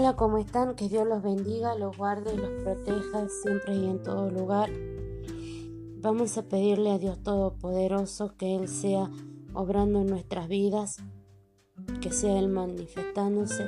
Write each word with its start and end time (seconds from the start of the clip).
Hola, 0.00 0.14
¿cómo 0.14 0.38
están? 0.38 0.76
Que 0.76 0.88
Dios 0.88 1.04
los 1.08 1.24
bendiga, 1.24 1.74
los 1.74 1.96
guarde 1.96 2.32
y 2.32 2.36
los 2.36 2.50
proteja 2.62 3.26
siempre 3.42 3.74
y 3.74 3.84
en 3.86 4.00
todo 4.00 4.30
lugar. 4.30 4.70
Vamos 6.00 6.38
a 6.38 6.44
pedirle 6.44 6.92
a 6.92 6.98
Dios 6.98 7.20
Todopoderoso 7.24 8.36
que 8.38 8.54
Él 8.54 8.68
sea 8.68 9.10
obrando 9.54 10.02
en 10.02 10.06
nuestras 10.06 10.46
vidas, 10.46 10.98
que 12.00 12.12
sea 12.12 12.38
Él 12.38 12.48
manifestándose. 12.48 13.66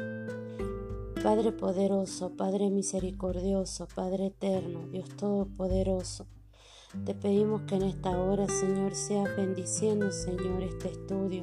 Padre 1.21 1.51
poderoso, 1.51 2.37
Padre 2.37 2.71
misericordioso, 2.71 3.89
Padre 3.93 4.27
eterno, 4.27 4.87
Dios 4.87 5.09
Todopoderoso. 5.17 6.29
Te 7.05 7.17
pedimos 7.17 7.63
que 7.63 7.75
en 7.75 7.83
esta 7.83 8.17
hora, 8.17 8.47
Señor, 8.47 8.95
sea 8.95 9.25
bendiciendo, 9.35 10.13
Señor, 10.13 10.63
este 10.63 10.91
estudio. 10.91 11.43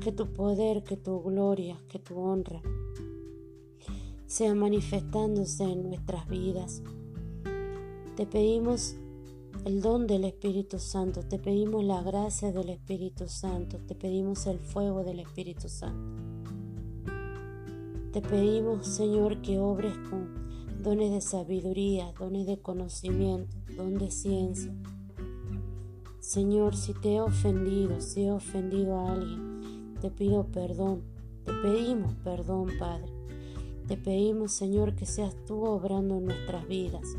Que 0.00 0.12
tu 0.12 0.32
poder, 0.32 0.84
que 0.84 0.96
tu 0.96 1.20
gloria, 1.20 1.82
que 1.88 1.98
tu 1.98 2.16
honra 2.16 2.62
sea 4.26 4.54
manifestándose 4.54 5.64
en 5.64 5.88
nuestras 5.88 6.28
vidas. 6.28 6.82
Te 8.16 8.26
pedimos 8.26 8.96
el 9.64 9.80
don 9.80 10.06
del 10.06 10.24
Espíritu 10.24 10.78
Santo, 10.78 11.22
te 11.22 11.38
pedimos 11.38 11.84
la 11.84 12.02
gracia 12.02 12.52
del 12.52 12.70
Espíritu 12.70 13.28
Santo, 13.28 13.78
te 13.78 13.94
pedimos 13.94 14.46
el 14.46 14.58
fuego 14.58 15.04
del 15.04 15.20
Espíritu 15.20 15.68
Santo. 15.68 16.22
Te 18.12 18.22
pedimos, 18.22 18.86
Señor, 18.86 19.42
que 19.42 19.58
obres 19.58 19.92
con 20.08 20.46
dones 20.82 21.10
de 21.10 21.20
sabiduría, 21.20 22.12
dones 22.18 22.46
de 22.46 22.60
conocimiento, 22.60 23.56
don 23.76 23.94
de 23.94 24.10
ciencia. 24.10 24.72
Señor, 26.20 26.76
si 26.76 26.94
te 26.94 27.14
he 27.14 27.20
ofendido, 27.20 28.00
si 28.00 28.24
he 28.24 28.32
ofendido 28.32 28.98
a 28.98 29.12
alguien, 29.12 29.94
te 30.00 30.10
pido 30.10 30.46
perdón, 30.46 31.02
te 31.44 31.52
pedimos 31.52 32.14
perdón, 32.24 32.70
Padre. 32.78 33.15
Te 33.86 33.96
pedimos, 33.96 34.50
Señor, 34.50 34.96
que 34.96 35.06
seas 35.06 35.36
tú 35.46 35.64
obrando 35.64 36.16
en 36.16 36.24
nuestras 36.24 36.66
vidas. 36.66 37.16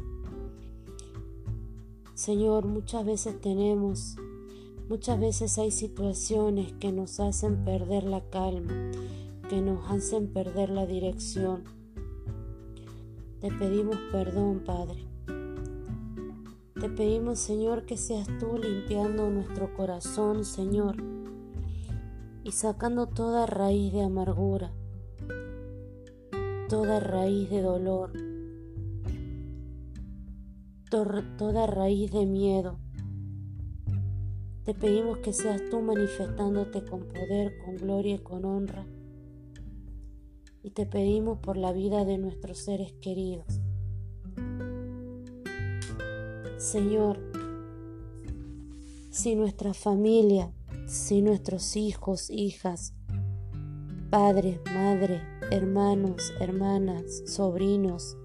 Señor, 2.14 2.66
muchas 2.66 3.06
veces 3.06 3.40
tenemos, 3.40 4.18
muchas 4.90 5.18
veces 5.18 5.58
hay 5.60 5.72
situaciones 5.72 6.74
que 6.74 6.92
nos 6.92 7.22
hacen 7.22 7.64
perder 7.64 8.04
la 8.04 8.22
calma, 8.30 8.74
que 9.50 9.62
nos 9.62 9.90
hacen 9.90 10.28
perder 10.28 10.70
la 10.70 10.86
dirección. 10.86 11.64
Te 13.40 13.50
pedimos 13.50 13.98
perdón, 14.12 14.64
Padre. 14.66 15.06
Te 16.80 16.90
pedimos, 16.90 17.40
Señor, 17.40 17.86
que 17.86 17.96
seas 17.96 18.28
tú 18.40 18.58
limpiando 18.58 19.30
nuestro 19.30 19.74
corazón, 19.74 20.44
Señor, 20.44 20.98
y 22.44 22.52
sacando 22.52 23.08
toda 23.08 23.46
raíz 23.46 23.94
de 23.94 24.04
amargura, 24.04 24.74
toda 26.70 27.00
raíz 27.00 27.50
de 27.50 27.62
dolor, 27.62 28.12
toda 30.90 31.66
raíz 31.66 32.12
de 32.12 32.26
miedo. 32.26 32.78
Te 34.66 34.74
pedimos 34.74 35.20
que 35.20 35.32
seas 35.32 35.62
tú 35.72 35.80
manifestándote 35.82 36.84
con 36.84 37.08
poder, 37.08 37.58
con 37.64 37.78
gloria 37.78 38.16
y 38.16 38.20
con 38.20 38.44
honra. 38.44 38.86
Y 40.62 40.72
te 40.72 40.86
pedimos 40.86 41.40
por 41.40 41.56
la 41.56 41.72
vida 41.72 42.04
de 42.04 42.18
nuestros 42.18 42.58
seres 42.58 42.92
queridos. 43.02 43.62
Señor, 46.58 47.20
si 49.10 49.36
nuestra 49.36 49.74
familia, 49.74 50.52
si 50.86 51.22
nuestros 51.22 51.78
hijos, 51.78 52.30
hijas, 52.30 52.94
padres, 54.10 54.60
madre, 54.74 55.37
hermanos, 55.52 56.34
hermanas, 56.40 57.24
sobrinos, 57.26 58.18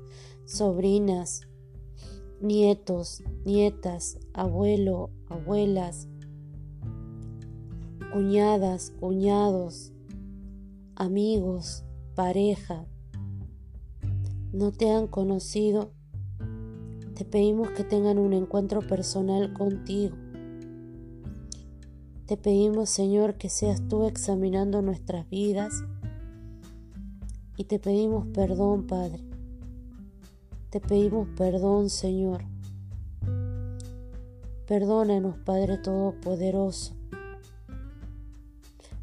sobrinas, 0.44 1.42
nietos, 2.40 3.22
nietas, 3.44 4.18
abuelo, 4.34 5.10
abuelas, 5.28 6.08
cuñadas, 8.12 8.92
cuñados, 8.98 9.92
amigos, 10.96 11.84
pareja, 12.14 12.86
no 14.52 14.72
te 14.72 14.90
han 14.90 15.06
conocido, 15.06 15.92
te 17.14 17.24
pedimos 17.24 17.70
que 17.70 17.84
tengan 17.84 18.18
un 18.18 18.32
encuentro 18.32 18.80
personal 18.80 19.52
contigo. 19.52 20.16
Te 22.26 22.36
pedimos, 22.36 22.90
Señor, 22.90 23.34
que 23.34 23.48
seas 23.48 23.86
tú 23.88 24.06
examinando 24.06 24.82
nuestras 24.82 25.28
vidas 25.28 25.84
y 27.56 27.64
te 27.64 27.78
pedimos 27.78 28.26
perdón, 28.28 28.86
Padre. 28.86 29.22
Te 30.70 30.80
pedimos 30.80 31.28
perdón, 31.36 31.90
Señor. 31.90 32.44
Perdónanos, 34.66 35.36
Padre 35.44 35.76
Todopoderoso. 35.78 36.94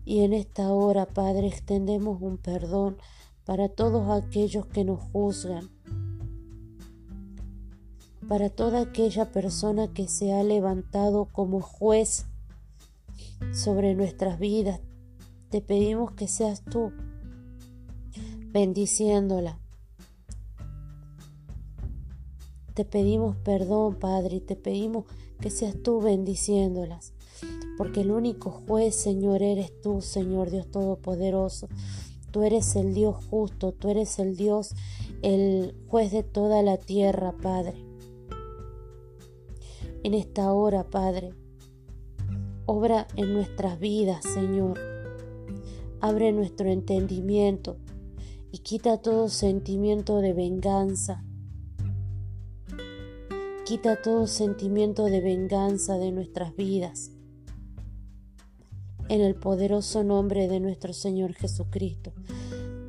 Y 0.04 0.22
en 0.22 0.34
esta 0.34 0.72
hora, 0.72 1.06
Padre, 1.06 1.48
extendemos 1.48 2.20
un 2.22 2.38
perdón 2.38 2.98
para 3.46 3.70
todos 3.70 4.10
aquellos 4.10 4.66
que 4.66 4.84
nos 4.84 5.00
juzgan, 5.00 5.70
para 8.28 8.50
toda 8.50 8.82
aquella 8.82 9.32
persona 9.32 9.94
que 9.94 10.08
se 10.08 10.34
ha 10.34 10.42
levantado 10.44 11.26
como 11.26 11.62
juez 11.62 12.26
sobre 13.52 13.94
nuestras 13.94 14.40
vidas. 14.40 14.82
Te 15.50 15.62
pedimos 15.62 16.14
que 16.14 16.28
seas 16.28 16.64
tú 16.64 16.92
bendiciéndola. 18.52 19.60
Te 22.74 22.86
pedimos 22.86 23.36
perdón, 23.38 23.96
Padre, 23.96 24.38
y 24.38 24.42
te 24.42 24.56
pedimos 24.56 25.06
que 25.40 25.50
seas 25.50 25.76
tú 25.84 26.02
bendiciéndolas, 26.02 27.14
porque 27.78 28.02
el 28.02 28.12
único 28.12 28.52
juez, 28.52 28.96
Señor, 28.96 29.44
eres 29.44 29.80
tú, 29.82 30.02
Señor 30.02 30.50
Dios 30.50 30.70
Todopoderoso. 30.72 31.68
Tú 32.32 32.44
eres 32.44 32.76
el 32.76 32.94
Dios 32.94 33.18
justo, 33.30 33.72
tú 33.72 33.90
eres 33.90 34.20
el 34.20 34.36
Dios, 34.36 34.74
el 35.22 35.76
juez 35.88 36.12
de 36.12 36.24
toda 36.24 36.62
la 36.62 36.78
tierra, 36.78 37.36
Padre. 37.42 37.86
En 40.04 40.14
esta 40.14 40.54
hora, 40.54 40.86
Padre, 40.90 41.34
obra 42.66 43.08
en 43.16 43.34
nuestras 43.34 43.80
vidas, 43.80 44.24
Señor. 44.24 44.80
Abre 46.02 46.32
nuestro 46.32 46.70
entendimiento 46.70 47.78
y 48.52 48.60
quita 48.60 48.98
todo 48.98 49.30
sentimiento 49.30 50.18
de 50.18 50.34
venganza. 50.34 51.24
Quita 53.66 54.02
todo 54.02 54.26
sentimiento 54.26 55.06
de 55.06 55.22
venganza 55.22 55.98
de 55.98 56.12
nuestras 56.12 56.56
vidas. 56.56 57.12
En 59.08 59.22
el 59.22 59.36
poderoso 59.36 60.04
nombre 60.04 60.48
de 60.48 60.60
nuestro 60.60 60.94
Señor 60.94 61.34
Jesucristo. 61.34 62.14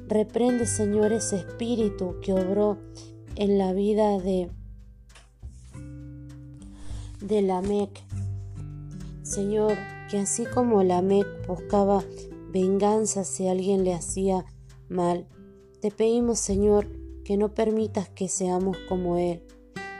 Reprende, 0.06 0.66
Señor, 0.66 1.12
ese 1.12 1.37
espíritu 1.37 2.16
que 2.22 2.32
obró 2.32 2.78
en 3.37 3.59
la 3.59 3.72
vida 3.72 4.19
de, 4.19 4.50
de 7.21 7.42
Lamec. 7.42 8.03
Señor, 9.22 9.77
que 10.10 10.19
así 10.19 10.47
como 10.47 10.82
Lamec 10.82 11.27
buscaba 11.47 12.03
venganza 12.50 13.25
si 13.25 13.47
alguien 13.47 13.84
le 13.84 13.94
hacía 13.94 14.44
mal, 14.88 15.27
te 15.80 15.91
pedimos, 15.91 16.38
Señor, 16.38 16.88
que 17.24 17.36
no 17.36 17.54
permitas 17.54 18.08
que 18.10 18.28
seamos 18.28 18.76
como 18.88 19.16
Él, 19.16 19.42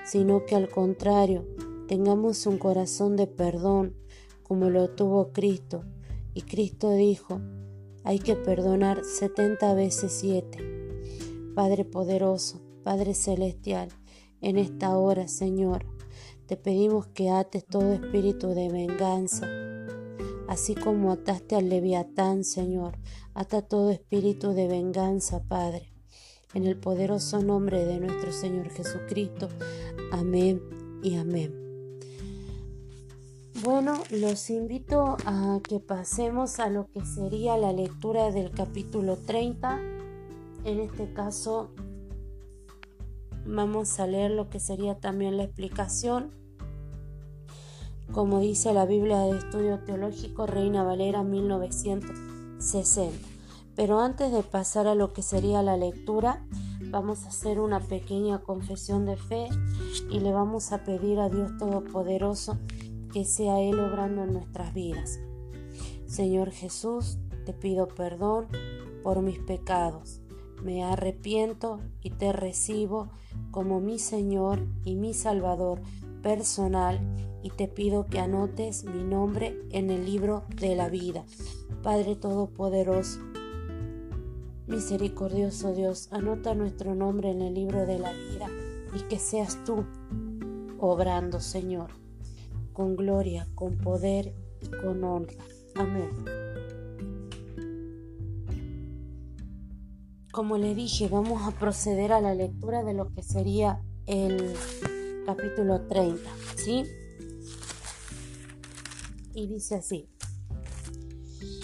sino 0.05 0.45
que 0.45 0.55
al 0.55 0.69
contrario, 0.69 1.47
tengamos 1.89 2.47
un 2.47 2.59
corazón 2.59 3.17
de 3.17 3.27
perdón 3.27 3.97
como 4.43 4.69
lo 4.69 4.91
tuvo 4.91 5.33
Cristo. 5.33 5.85
Y 6.35 6.43
Cristo 6.43 6.91
dijo, 6.91 7.41
hay 8.05 8.19
que 8.19 8.37
perdonar 8.37 9.05
setenta 9.05 9.75
veces 9.75 10.13
siete. 10.13 10.59
Padre 11.55 11.85
poderoso, 11.85 12.61
Padre 12.83 13.15
celestial, 13.15 13.89
en 14.41 14.59
esta 14.59 14.97
hora, 14.97 15.29
Señor, 15.29 15.87
te 16.47 16.57
pedimos 16.57 17.07
que 17.07 17.31
ates 17.31 17.65
todo 17.65 17.93
espíritu 17.93 18.49
de 18.49 18.69
venganza, 18.69 19.47
así 20.51 20.75
como 20.75 21.13
ataste 21.13 21.55
al 21.55 21.69
leviatán, 21.69 22.43
Señor, 22.43 22.99
ata 23.35 23.63
todo 23.63 23.91
espíritu 23.91 24.53
de 24.53 24.67
venganza, 24.67 25.45
Padre. 25.45 25.93
En 26.55 26.67
el 26.67 26.77
poderoso 26.77 27.41
nombre 27.41 27.85
de 27.85 28.01
nuestro 28.01 28.33
Señor 28.33 28.69
Jesucristo. 28.71 29.49
Amén 30.11 30.61
y 31.05 31.17
amén. 31.19 31.55
Bueno, 33.63 34.03
los 34.11 34.51
invito 34.51 35.17
a 35.25 35.61
que 35.63 35.79
pasemos 35.79 36.59
a 36.59 36.69
lo 36.69 36.89
que 36.91 37.07
sería 37.07 37.57
la 37.57 37.73
lectura 37.73 38.33
del 38.33 38.51
capítulo 38.51 39.17
30. 39.19 39.81
En 40.65 40.81
este 40.81 41.13
caso 41.13 41.71
vamos 43.47 44.01
a 44.01 44.09
leer 44.09 44.33
lo 44.33 44.51
que 44.51 44.59
sería 44.59 44.99
también 44.99 45.37
la 45.37 45.45
explicación 45.45 46.40
como 48.13 48.41
dice 48.41 48.73
la 48.73 48.87
Biblia 48.87 49.21
de 49.21 49.39
Estudio 49.39 49.79
Teológico 49.81 50.47
Reina 50.47 50.83
Valera 50.83 51.23
1960. 51.23 53.17
Pero 53.77 54.01
antes 54.01 54.33
de 54.33 54.43
pasar 54.43 54.89
a 54.89 54.95
lo 54.95 55.13
que 55.13 55.23
sería 55.23 55.63
la 55.63 55.77
lectura, 55.77 56.45
vamos 56.91 57.25
a 57.25 57.29
hacer 57.29 57.61
una 57.61 57.81
pequeña 57.81 58.41
confesión 58.41 59.07
de 59.07 59.17
fe 59.17 59.49
y 60.11 60.19
le 60.21 60.33
vamos 60.33 60.73
a 60.73 60.83
pedir 60.83 61.21
a 61.21 61.29
Dios 61.29 61.57
Todopoderoso 61.59 62.59
que 63.13 63.25
sea 63.25 63.61
Él 63.61 63.79
obrando 63.79 64.25
en 64.25 64.33
nuestras 64.33 64.75
vidas. 64.75 65.21
Señor 66.07 66.51
Jesús, 66.51 67.19
te 67.47 67.53
pido 67.53 67.87
perdón 67.87 68.49
por 69.05 69.23
mis 69.23 69.39
pecados. 69.39 70.21
Me 70.65 70.83
arrepiento 70.83 71.79
y 72.03 72.11
te 72.11 72.33
recibo 72.33 73.09
como 73.53 73.81
mi 73.81 73.99
Señor 74.01 74.67
y 74.85 74.97
mi 74.97 75.15
Salvador 75.15 75.81
personal 76.23 77.01
y 77.43 77.51
te 77.51 77.69
pido 77.69 78.07
que 78.07 78.19
anotes 78.19 78.85
mi 78.85 79.03
nombre 79.03 79.59
en 79.71 79.91
el 79.91 80.05
libro 80.05 80.45
de 80.61 80.77
la 80.77 80.89
vida. 80.89 81.25
Padre 81.83 82.17
Todopoderoso, 82.17 83.21
misericordioso 84.67 85.73
Dios, 85.75 86.09
anota 86.11 86.55
nuestro 86.55 86.95
nombre 86.95 87.31
en 87.31 87.43
el 87.43 87.55
libro 87.55 87.87
de 87.87 87.99
la 87.99 88.13
vida 88.13 88.47
y 88.95 89.01
que 89.09 89.19
seas 89.19 89.65
tú 89.65 89.85
obrando, 90.79 91.41
Señor, 91.41 91.91
con 92.73 92.97
gloria, 92.97 93.49
con 93.55 93.79
poder 93.79 94.35
y 94.61 94.69
con 94.69 95.03
honra. 95.05 95.45
Amén. 95.75 96.11
Como 100.33 100.59
le 100.59 100.75
dije, 100.75 101.09
vamos 101.09 101.43
a 101.43 101.51
proceder 101.59 102.13
a 102.13 102.21
la 102.21 102.35
lectura 102.35 102.85
de 102.85 102.95
lo 102.95 103.13
que 103.13 103.23
sería 103.23 103.83
el 104.07 104.55
capítulo 105.27 105.83
30, 105.83 106.31
¿sí? 106.57 106.85
Y 109.35 109.47
dice 109.47 109.77
así. 109.77 110.09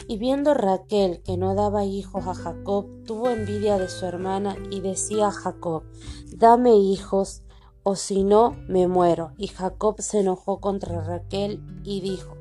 Y 0.08 0.18
viendo 0.18 0.54
Raquel 0.54 1.20
que 1.22 1.36
no 1.36 1.54
daba 1.54 1.84
hijos 1.84 2.26
a 2.26 2.34
Jacob, 2.34 2.86
tuvo 3.04 3.30
envidia 3.30 3.76
de 3.78 3.88
su 3.88 4.06
hermana 4.06 4.56
y 4.70 4.80
decía 4.80 5.28
a 5.28 5.32
Jacob, 5.32 5.82
dame 6.30 6.76
hijos, 6.76 7.42
o 7.82 7.96
si 7.96 8.22
no, 8.24 8.56
me 8.68 8.86
muero. 8.88 9.32
Y 9.36 9.48
Jacob 9.48 10.00
se 10.00 10.20
enojó 10.20 10.60
contra 10.60 11.02
Raquel 11.02 11.60
y 11.84 12.00
dijo, 12.00 12.36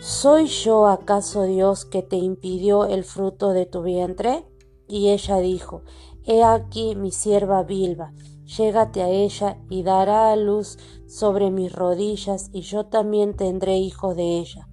¿Soy 0.00 0.46
yo 0.46 0.86
acaso 0.86 1.42
Dios 1.42 1.84
que 1.84 2.02
te 2.02 2.16
impidió 2.16 2.86
el 2.86 3.04
fruto 3.04 3.50
de 3.50 3.66
tu 3.66 3.82
vientre? 3.82 4.46
Y 4.88 5.10
ella 5.10 5.36
dijo, 5.36 5.82
He 6.24 6.42
aquí 6.42 6.94
mi 6.96 7.10
sierva 7.10 7.62
Bilba, 7.62 8.14
llégate 8.56 9.02
a 9.02 9.08
ella 9.08 9.58
y 9.68 9.82
dará 9.82 10.32
a 10.32 10.36
luz 10.36 10.78
sobre 11.06 11.50
mis 11.50 11.72
rodillas, 11.72 12.50
y 12.52 12.62
yo 12.62 12.86
también 12.86 13.36
tendré 13.36 13.78
hijos 13.78 14.16
de 14.16 14.38
ella. 14.38 14.68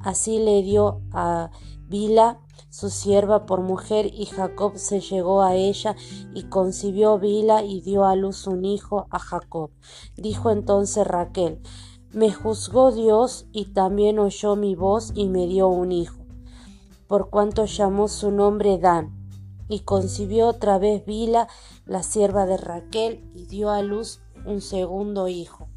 Así 0.00 0.38
le 0.38 0.62
dio 0.62 1.02
a 1.12 1.50
Bila 1.86 2.40
su 2.70 2.88
sierva 2.88 3.46
por 3.46 3.62
mujer, 3.62 4.06
y 4.06 4.26
Jacob 4.26 4.76
se 4.76 5.00
llegó 5.00 5.42
a 5.42 5.54
ella, 5.54 5.96
y 6.34 6.44
concibió 6.44 7.18
Bila 7.18 7.62
y 7.62 7.80
dio 7.80 8.04
a 8.04 8.16
luz 8.16 8.46
un 8.46 8.64
hijo 8.64 9.06
a 9.10 9.18
Jacob. 9.18 9.70
Dijo 10.16 10.50
entonces 10.50 11.06
Raquel, 11.06 11.60
me 12.12 12.32
juzgó 12.32 12.90
Dios 12.90 13.46
y 13.52 13.66
también 13.66 14.18
oyó 14.18 14.56
mi 14.56 14.74
voz 14.74 15.12
y 15.14 15.28
me 15.28 15.46
dio 15.46 15.68
un 15.68 15.92
hijo, 15.92 16.24
por 17.06 17.30
cuanto 17.30 17.66
llamó 17.66 18.08
su 18.08 18.30
nombre 18.30 18.78
Dan 18.78 19.19
y 19.70 19.80
concibió 19.80 20.48
otra 20.48 20.78
vez 20.78 21.06
Bila, 21.06 21.48
la 21.86 22.02
sierva 22.02 22.44
de 22.44 22.56
Raquel, 22.56 23.24
y 23.34 23.46
dio 23.46 23.70
a 23.70 23.82
luz 23.82 24.20
un 24.44 24.60
segundo 24.60 25.28
hijo, 25.28 25.68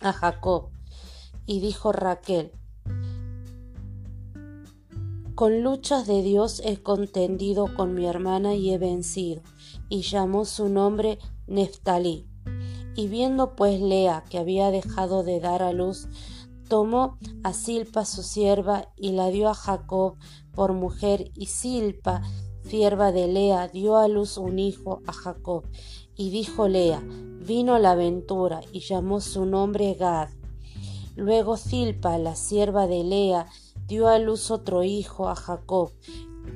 a 0.00 0.12
Jacob. 0.14 0.70
Y 1.44 1.60
dijo 1.60 1.92
Raquel, 1.92 2.52
con 5.34 5.62
luchas 5.62 6.06
de 6.06 6.22
Dios 6.22 6.62
he 6.64 6.82
contendido 6.82 7.74
con 7.74 7.92
mi 7.92 8.06
hermana 8.06 8.54
y 8.54 8.72
he 8.72 8.78
vencido, 8.78 9.42
y 9.90 10.00
llamó 10.00 10.46
su 10.46 10.70
nombre 10.70 11.18
Neftalí. 11.46 12.26
Y 12.96 13.08
viendo 13.08 13.54
pues 13.54 13.80
Lea 13.80 14.24
que 14.30 14.38
había 14.38 14.70
dejado 14.70 15.24
de 15.24 15.40
dar 15.40 15.62
a 15.62 15.72
luz, 15.72 16.08
tomó 16.68 17.18
a 17.42 17.52
Silpa 17.52 18.06
su 18.06 18.22
sierva 18.22 18.92
y 18.96 19.12
la 19.12 19.28
dio 19.28 19.50
a 19.50 19.54
Jacob 19.54 20.16
por 20.54 20.72
mujer, 20.72 21.32
y 21.34 21.46
Silpa 21.46 22.22
sierva 22.64 23.12
de 23.12 23.28
Lea, 23.28 23.68
dio 23.68 23.96
a 23.96 24.08
luz 24.08 24.38
un 24.38 24.58
hijo 24.58 25.02
a 25.06 25.12
Jacob. 25.12 25.64
Y 26.16 26.30
dijo 26.30 26.68
Lea, 26.68 27.02
vino 27.04 27.78
la 27.78 27.92
aventura, 27.92 28.60
y 28.72 28.80
llamó 28.80 29.20
su 29.20 29.44
nombre 29.46 29.94
Gad. 29.94 30.30
Luego 31.16 31.56
Silpa, 31.56 32.18
la 32.18 32.36
sierva 32.36 32.86
de 32.86 33.04
Lea, 33.04 33.46
dio 33.86 34.08
a 34.08 34.18
luz 34.18 34.50
otro 34.50 34.82
hijo 34.82 35.28
a 35.28 35.34
Jacob. 35.34 35.90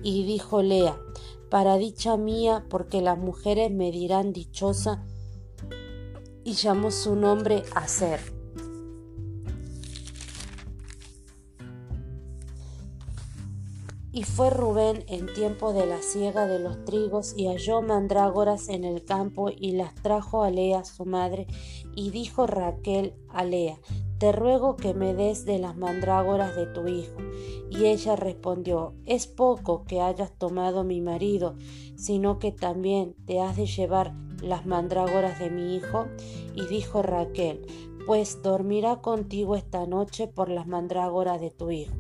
Y 0.03 0.25
dijo 0.25 0.63
Lea, 0.63 0.99
para 1.51 1.77
dicha 1.77 2.17
mía, 2.17 2.65
porque 2.69 3.01
las 3.03 3.19
mujeres 3.19 3.71
me 3.71 3.91
dirán 3.91 4.33
dichosa, 4.33 5.05
y 6.45 6.53
llamó 6.55 6.91
su 6.91 7.17
nombre 7.17 7.63
Aser. 7.75 8.38
Y 14.11 14.23
fue 14.23 14.51
Rubén 14.51 15.05
en 15.07 15.33
tiempo 15.35 15.73
de 15.73 15.87
la 15.87 16.01
siega 16.01 16.47
de 16.47 16.59
los 16.59 16.85
trigos 16.85 17.35
y 17.37 17.47
halló 17.47 17.83
mandrágoras 17.83 18.69
en 18.69 18.85
el 18.85 19.05
campo 19.05 19.51
y 19.51 19.73
las 19.73 19.95
trajo 19.97 20.43
a 20.43 20.51
Lea 20.51 20.85
su 20.85 21.05
madre 21.05 21.47
y 21.95 22.11
dijo 22.11 22.47
Raquel 22.47 23.15
a 23.29 23.45
Lea, 23.45 23.79
te 24.19 24.33
ruego 24.33 24.77
que 24.77 24.95
me 24.95 25.15
des 25.15 25.45
de 25.45 25.59
las 25.59 25.77
mandrágoras 25.77 26.57
de 26.57 26.67
tu 26.67 26.89
hijo. 26.89 27.19
Y 27.71 27.87
ella 27.87 28.17
respondió, 28.17 28.95
es 29.07 29.27
poco 29.27 29.85
que 29.85 30.01
hayas 30.01 30.33
tomado 30.33 30.83
mi 30.83 31.01
marido, 31.01 31.57
sino 31.97 32.39
que 32.39 32.51
también 32.51 33.15
te 33.27 33.41
has 33.41 33.57
de 33.57 33.67
llevar 33.67 34.15
las 34.43 34.67
mandrágoras 34.67 35.39
de 35.39 35.51
mi 35.51 35.77
hijo. 35.77 36.07
Y 36.55 36.67
dijo 36.67 37.03
Raquel, 37.03 37.67
pues 38.07 38.43
dormirá 38.43 39.01
contigo 39.01 39.55
esta 39.55 39.87
noche 39.87 40.27
por 40.27 40.49
las 40.49 40.67
mandrágoras 40.67 41.41
de 41.41 41.51
tu 41.51 41.71
hijo. 41.71 41.95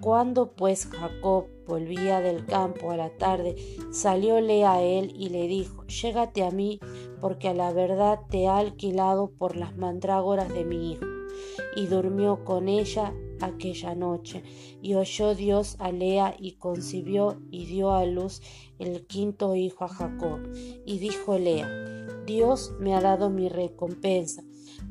Cuando 0.00 0.52
pues 0.52 0.86
Jacob 0.86 1.46
volvía 1.66 2.20
del 2.20 2.46
campo 2.46 2.90
a 2.90 2.96
la 2.96 3.10
tarde, 3.10 3.56
salióle 3.92 4.64
a 4.64 4.82
él 4.82 5.12
y 5.14 5.28
le 5.28 5.46
dijo, 5.46 5.84
Llégate 5.86 6.42
a 6.42 6.50
mí, 6.50 6.80
porque 7.20 7.48
a 7.48 7.54
la 7.54 7.70
verdad 7.72 8.20
te 8.30 8.44
he 8.44 8.48
alquilado 8.48 9.30
por 9.30 9.56
las 9.56 9.76
mandrágoras 9.76 10.48
de 10.48 10.64
mi 10.64 10.92
hijo. 10.92 11.04
Y 11.76 11.86
durmió 11.86 12.44
con 12.44 12.68
ella 12.68 13.12
aquella 13.42 13.94
noche, 13.94 14.42
y 14.80 14.94
oyó 14.94 15.34
Dios 15.34 15.76
a 15.78 15.92
Lea 15.92 16.34
y 16.38 16.52
concibió 16.52 17.38
y 17.50 17.66
dio 17.66 17.92
a 17.92 18.06
luz 18.06 18.40
el 18.78 19.06
quinto 19.06 19.54
hijo 19.54 19.84
a 19.84 19.88
Jacob. 19.88 20.40
Y 20.86 20.98
dijo 20.98 21.38
Lea, 21.38 21.68
Dios 22.24 22.72
me 22.80 22.94
ha 22.94 23.02
dado 23.02 23.28
mi 23.28 23.50
recompensa, 23.50 24.42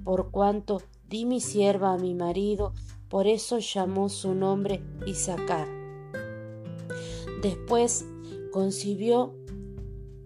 por 0.04 0.30
cuanto 0.30 0.82
di 1.08 1.26
mi 1.26 1.42
sierva 1.42 1.94
a 1.94 1.98
mi 1.98 2.14
marido, 2.14 2.74
por 3.10 3.28
eso 3.28 3.60
llamó 3.60 4.10
su 4.10 4.34
nombre 4.36 4.82
Isaacar. 5.06 5.68
Después 7.42 8.06
concibió 8.52 9.34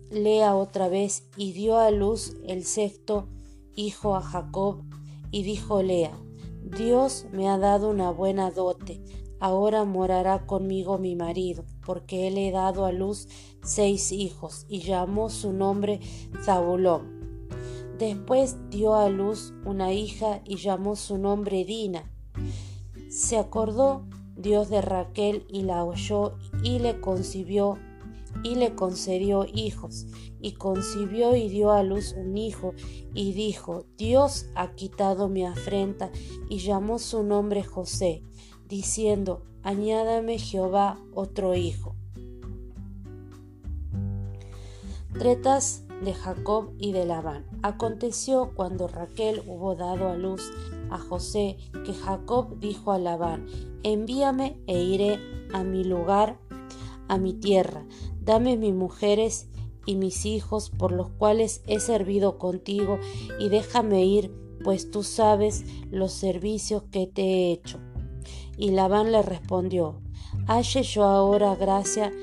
Lea 0.10 0.56
otra 0.56 0.90
vez 0.90 1.28
y 1.38 1.54
dio 1.54 1.80
a 1.80 1.90
luz 1.90 2.36
el 2.46 2.66
sexto 2.66 3.28
hijo 3.76 4.16
a 4.16 4.22
Jacob 4.22 4.84
y 5.32 5.44
dijo 5.44 5.82
Lea, 5.82 6.16
Dios 6.64 7.26
me 7.32 7.50
ha 7.50 7.58
dado 7.58 7.90
una 7.90 8.12
buena 8.12 8.52
dote, 8.52 9.04
ahora 9.40 9.84
morará 9.84 10.46
conmigo 10.46 10.98
mi 10.98 11.16
marido, 11.16 11.66
porque 11.86 12.28
él 12.28 12.38
he 12.38 12.52
dado 12.52 12.86
a 12.86 12.92
luz 12.92 13.28
seis 13.64 14.12
hijos, 14.12 14.66
y 14.70 14.80
llamó 14.82 15.30
su 15.30 15.52
nombre 15.52 16.00
Zabulón. 16.44 17.50
Después 17.98 18.58
dio 18.70 18.96
a 18.96 19.10
luz 19.10 19.54
una 19.66 19.92
hija 19.92 20.42
y 20.46 20.58
llamó 20.58 20.96
su 20.96 21.18
nombre 21.18 21.66
Dina. 21.66 22.12
Se 23.14 23.38
acordó 23.38 24.08
Dios 24.36 24.70
de 24.70 24.82
Raquel 24.82 25.46
y 25.48 25.62
la 25.62 25.84
oyó 25.84 26.34
y 26.64 26.80
le 26.80 27.00
concibió 27.00 27.78
y 28.42 28.56
le 28.56 28.74
concedió 28.74 29.46
hijos, 29.46 30.08
y 30.42 30.54
concibió 30.54 31.36
y 31.36 31.48
dio 31.48 31.72
a 31.72 31.84
luz 31.84 32.16
un 32.18 32.36
hijo, 32.36 32.74
y 33.14 33.34
dijo, 33.34 33.86
Dios 33.98 34.48
ha 34.56 34.72
quitado 34.72 35.30
mi 35.30 35.46
afrenta, 35.46 36.10
y 36.50 36.58
llamó 36.58 36.98
su 36.98 37.22
nombre 37.22 37.64
José, 37.64 38.24
diciendo, 38.68 39.44
añádame 39.62 40.40
Jehová 40.40 40.98
otro 41.14 41.54
hijo. 41.54 41.96
Tretas 45.20 45.84
de 46.04 46.16
Jacob 46.16 46.72
y 46.80 46.94
de 46.94 47.06
Labán. 47.06 47.46
Aconteció 47.62 48.54
cuando 48.56 48.88
Raquel 48.88 49.44
hubo 49.46 49.76
dado 49.76 50.10
a 50.10 50.16
luz 50.16 50.52
a 50.94 51.00
José 51.00 51.58
que 51.86 51.94
Jacob 51.94 52.60
dijo 52.60 52.92
a 52.92 53.00
Labán, 53.00 53.48
envíame 53.82 54.58
e 54.68 54.82
iré 54.82 55.20
a 55.52 55.64
mi 55.64 55.84
lugar, 55.84 56.40
a 57.08 57.18
mi 57.18 57.34
tierra, 57.34 57.86
dame 58.22 58.58
mis 58.58 58.76
mujeres 58.76 59.48
y 59.88 59.96
mis 59.96 60.26
hijos 60.26 60.70
por 60.70 60.92
los 60.92 61.10
cuales 61.10 61.64
he 61.66 61.80
servido 61.80 62.38
contigo 62.38 63.00
y 63.40 63.50
déjame 63.50 64.06
ir, 64.06 64.32
pues 64.64 64.92
tú 64.92 65.04
sabes 65.04 65.66
los 65.90 66.14
servicios 66.14 66.84
que 66.92 67.08
te 67.08 67.24
he 67.24 67.52
hecho. 67.52 67.80
Y 68.56 68.70
Labán 68.70 69.12
le 69.12 69.24
respondió, 69.24 70.00
Halle 70.48 70.84
yo 70.84 71.04
ahora 71.04 71.56
gracia 71.56 72.14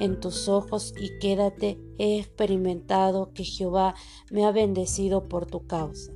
en 0.00 0.20
tus 0.20 0.48
ojos 0.48 0.92
y 1.00 1.18
quédate, 1.18 1.80
he 1.98 2.18
experimentado 2.18 3.32
que 3.32 3.44
Jehová 3.44 3.94
me 4.30 4.44
ha 4.44 4.52
bendecido 4.52 5.28
por 5.28 5.46
tu 5.46 5.66
causa. 5.66 6.12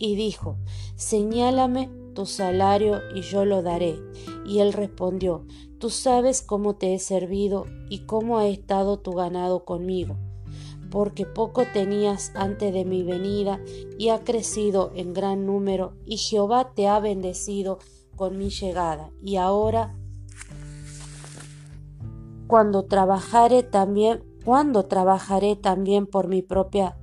Y 0.00 0.16
dijo, 0.16 0.56
Señálame 0.96 1.90
tu 2.14 2.26
salario 2.26 3.00
y 3.14 3.20
yo 3.20 3.44
lo 3.44 3.62
daré. 3.62 4.00
Y 4.46 4.58
él 4.58 4.72
respondió, 4.72 5.44
Tú 5.78 5.90
sabes 5.90 6.42
cómo 6.42 6.74
te 6.74 6.94
he 6.94 6.98
servido 6.98 7.66
y 7.88 8.00
cómo 8.00 8.38
ha 8.38 8.48
estado 8.48 8.98
tu 8.98 9.12
ganado 9.12 9.64
conmigo, 9.64 10.16
porque 10.90 11.26
poco 11.26 11.64
tenías 11.72 12.32
antes 12.34 12.74
de 12.74 12.84
mi 12.84 13.02
venida 13.02 13.60
y 13.98 14.08
ha 14.08 14.24
crecido 14.24 14.90
en 14.94 15.12
gran 15.12 15.46
número, 15.46 15.92
y 16.04 16.16
Jehová 16.16 16.72
te 16.74 16.88
ha 16.88 16.98
bendecido 16.98 17.78
con 18.16 18.36
mi 18.36 18.50
llegada. 18.50 19.10
Y 19.22 19.36
ahora, 19.36 19.94
cuando 22.46 22.86
trabajaré 22.86 23.62
también, 23.62 24.24
cuando 24.44 24.86
trabajaré 24.86 25.56
también 25.56 26.06
por 26.06 26.26
mi 26.26 26.42
propia 26.42 26.96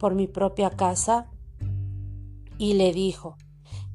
por 0.00 0.14
mi 0.14 0.26
propia 0.26 0.70
casa? 0.70 1.29
Y 2.60 2.74
le 2.74 2.92
dijo, 2.92 3.38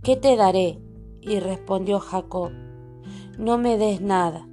¿qué 0.02 0.16
te 0.16 0.36
daré? 0.36 0.82
Y 1.22 1.40
respondió 1.40 2.00
Jacob, 2.00 2.50
no 3.38 3.60
me 3.60 3.78
des 3.78 4.02
nada. 4.02 4.50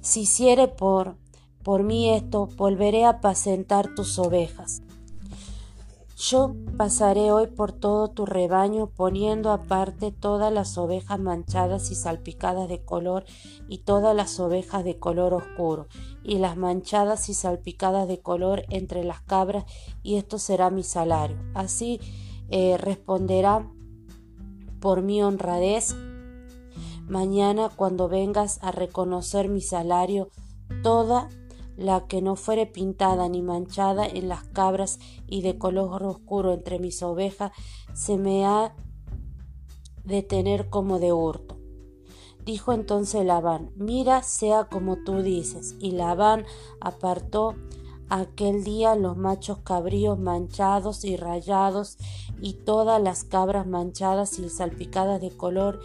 Si 0.00 0.20
hiciere 0.20 0.66
por, 0.66 1.18
por 1.62 1.82
mí 1.82 2.08
esto, 2.08 2.48
volveré 2.56 3.04
a 3.04 3.10
apacentar 3.10 3.94
tus 3.94 4.18
ovejas. 4.18 4.80
Yo 6.16 6.54
pasaré 6.78 7.30
hoy 7.30 7.48
por 7.48 7.72
todo 7.72 8.08
tu 8.08 8.24
rebaño, 8.24 8.86
poniendo 8.86 9.52
aparte 9.52 10.10
todas 10.10 10.50
las 10.50 10.78
ovejas 10.78 11.20
manchadas 11.20 11.90
y 11.90 11.96
salpicadas 11.96 12.66
de 12.66 12.82
color, 12.82 13.26
y 13.68 13.78
todas 13.78 14.16
las 14.16 14.40
ovejas 14.40 14.84
de 14.84 14.98
color 14.98 15.34
oscuro, 15.34 15.86
y 16.24 16.38
las 16.38 16.56
manchadas 16.56 17.28
y 17.28 17.34
salpicadas 17.34 18.08
de 18.08 18.20
color 18.22 18.64
entre 18.70 19.04
las 19.04 19.20
cabras, 19.20 19.66
y 20.02 20.16
esto 20.16 20.38
será 20.38 20.70
mi 20.70 20.82
salario. 20.82 21.36
Así 21.52 22.00
eh, 22.50 22.76
responderá 22.78 23.70
por 24.80 25.02
mi 25.02 25.22
honradez 25.22 25.94
Mañana 27.08 27.70
cuando 27.74 28.06
vengas 28.06 28.58
a 28.62 28.70
reconocer 28.70 29.48
mi 29.48 29.62
salario, 29.62 30.28
toda 30.82 31.30
la 31.74 32.06
que 32.06 32.20
no 32.20 32.36
fuere 32.36 32.66
pintada 32.66 33.30
ni 33.30 33.40
manchada 33.40 34.06
en 34.06 34.28
las 34.28 34.44
cabras 34.44 34.98
y 35.26 35.40
de 35.40 35.56
color 35.56 36.02
oscuro 36.02 36.52
entre 36.52 36.78
mis 36.78 37.02
ovejas, 37.02 37.52
se 37.94 38.18
me 38.18 38.44
ha 38.44 38.74
de 40.04 40.22
tener 40.22 40.68
como 40.68 40.98
de 40.98 41.14
hurto. 41.14 41.56
Dijo 42.44 42.74
entonces 42.74 43.24
Labán, 43.24 43.70
mira 43.74 44.22
sea 44.22 44.64
como 44.64 45.02
tú 45.02 45.22
dices. 45.22 45.76
Y 45.80 45.92
Labán 45.92 46.44
apartó 46.78 47.54
aquel 48.10 48.64
día 48.64 48.94
los 48.94 49.16
machos 49.16 49.58
cabríos 49.58 50.18
manchados 50.18 51.04
y 51.04 51.16
rayados 51.16 51.98
y 52.40 52.54
todas 52.54 53.02
las 53.02 53.24
cabras 53.24 53.66
manchadas 53.66 54.38
y 54.38 54.48
salpicadas 54.48 55.20
de 55.20 55.30
color 55.30 55.80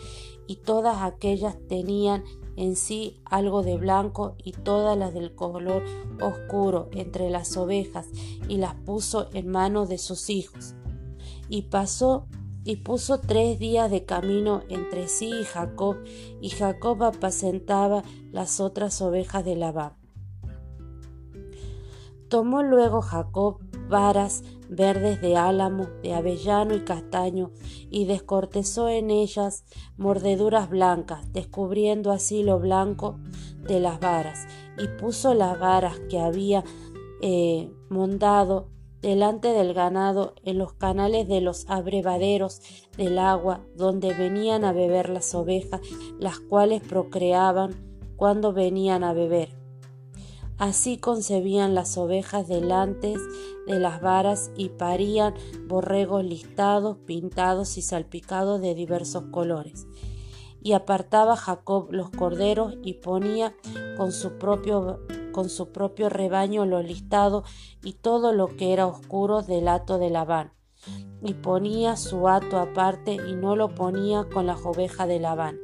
y 0.48 0.58
todas 0.58 1.02
aquellas 1.02 1.56
tenían 1.68 2.24
en 2.56 2.76
sí 2.76 3.20
algo 3.26 3.64
de 3.64 3.78
blanco 3.78 4.36
y 4.44 4.52
todas 4.52 4.98
las 4.98 5.14
del 5.14 5.36
color 5.36 5.84
oscuro 6.22 6.90
entre 6.92 7.30
las 7.30 7.58
ovejas 7.58 8.08
y 8.48 8.58
las 8.58 8.76
puso 8.76 9.30
en 9.34 9.48
manos 9.50 9.90
de 9.90 9.98
sus 9.98 10.30
hijos. 10.30 10.76
Y 11.50 11.64
pasó 11.64 12.28
y 12.64 12.78
puso 12.78 13.20
tres 13.20 13.60
días 13.60 13.92
de 13.92 14.06
camino 14.06 14.62
entre 14.70 15.08
sí 15.08 15.32
y 15.42 15.44
Jacob, 15.44 15.98
y 16.42 16.50
Jacob 16.50 17.04
apacentaba 17.04 18.04
las 18.32 18.60
otras 18.60 19.02
ovejas 19.02 19.44
de 19.44 19.56
Labán. 19.56 20.03
Tomó 22.34 22.64
luego 22.64 23.04
Jacob 23.04 23.60
varas 23.90 24.44
verdes 24.68 25.22
de 25.22 25.38
álamo, 25.38 25.86
de 26.02 26.16
avellano 26.16 26.74
y 26.74 26.80
castaño, 26.80 27.52
y 27.92 28.06
descortezó 28.06 28.90
en 28.90 29.12
ellas 29.12 29.66
mordeduras 29.98 30.68
blancas, 30.68 31.32
descubriendo 31.32 32.12
así 32.12 32.42
lo 32.42 32.58
blanco 32.58 33.20
de 33.68 33.80
las 33.80 34.00
varas, 34.00 34.48
y 34.80 34.88
puso 35.00 35.36
las 35.36 35.60
varas 35.60 36.00
que 36.10 36.20
había 36.20 36.64
eh, 37.22 37.72
mondado 37.92 38.68
delante 39.00 39.50
del 39.50 39.76
ganado 39.76 40.34
en 40.44 40.58
los 40.58 40.74
canales 40.74 41.28
de 41.28 41.40
los 41.40 41.70
abrevaderos 41.70 42.64
del 42.98 43.20
agua 43.20 43.62
donde 43.76 44.12
venían 44.12 44.66
a 44.66 44.74
beber 44.74 45.10
las 45.10 45.36
ovejas, 45.36 45.82
las 46.18 46.40
cuales 46.40 46.82
procreaban 46.82 47.76
cuando 48.16 48.54
venían 48.54 49.04
a 49.04 49.14
beber 49.14 49.63
Así 50.58 50.98
concebían 50.98 51.74
las 51.74 51.98
ovejas 51.98 52.48
delante 52.48 53.16
de 53.66 53.80
las 53.80 54.02
varas 54.02 54.52
y 54.56 54.70
parían 54.70 55.34
borregos 55.68 56.24
listados, 56.24 56.98
pintados 57.06 57.78
y 57.78 57.82
salpicados 57.82 58.62
de 58.62 58.76
diversos 58.76 59.26
colores. 59.32 59.88
Y 60.62 60.74
apartaba 60.74 61.36
Jacob 61.36 61.88
los 61.92 62.10
corderos 62.10 62.76
y 62.84 62.94
ponía 62.94 63.56
con 63.98 64.12
su 64.12 64.38
propio, 64.38 65.02
con 65.34 65.50
su 65.50 65.72
propio 65.72 66.08
rebaño 66.10 66.66
los 66.66 66.86
listados 66.86 67.50
y 67.84 67.94
todo 67.94 68.32
lo 68.32 68.48
que 68.48 68.72
era 68.72 68.88
oscuro 68.88 69.42
del 69.42 69.68
hato 69.68 69.98
de 69.98 70.10
Labán. 70.10 70.54
Y 71.22 71.34
ponía 71.34 71.98
su 71.98 72.28
hato 72.28 72.60
aparte 72.60 73.16
y 73.16 73.36
no 73.36 73.56
lo 73.56 73.74
ponía 73.74 74.26
con 74.32 74.46
las 74.46 74.64
ovejas 74.66 75.08
de 75.08 75.20
Labán. 75.20 75.58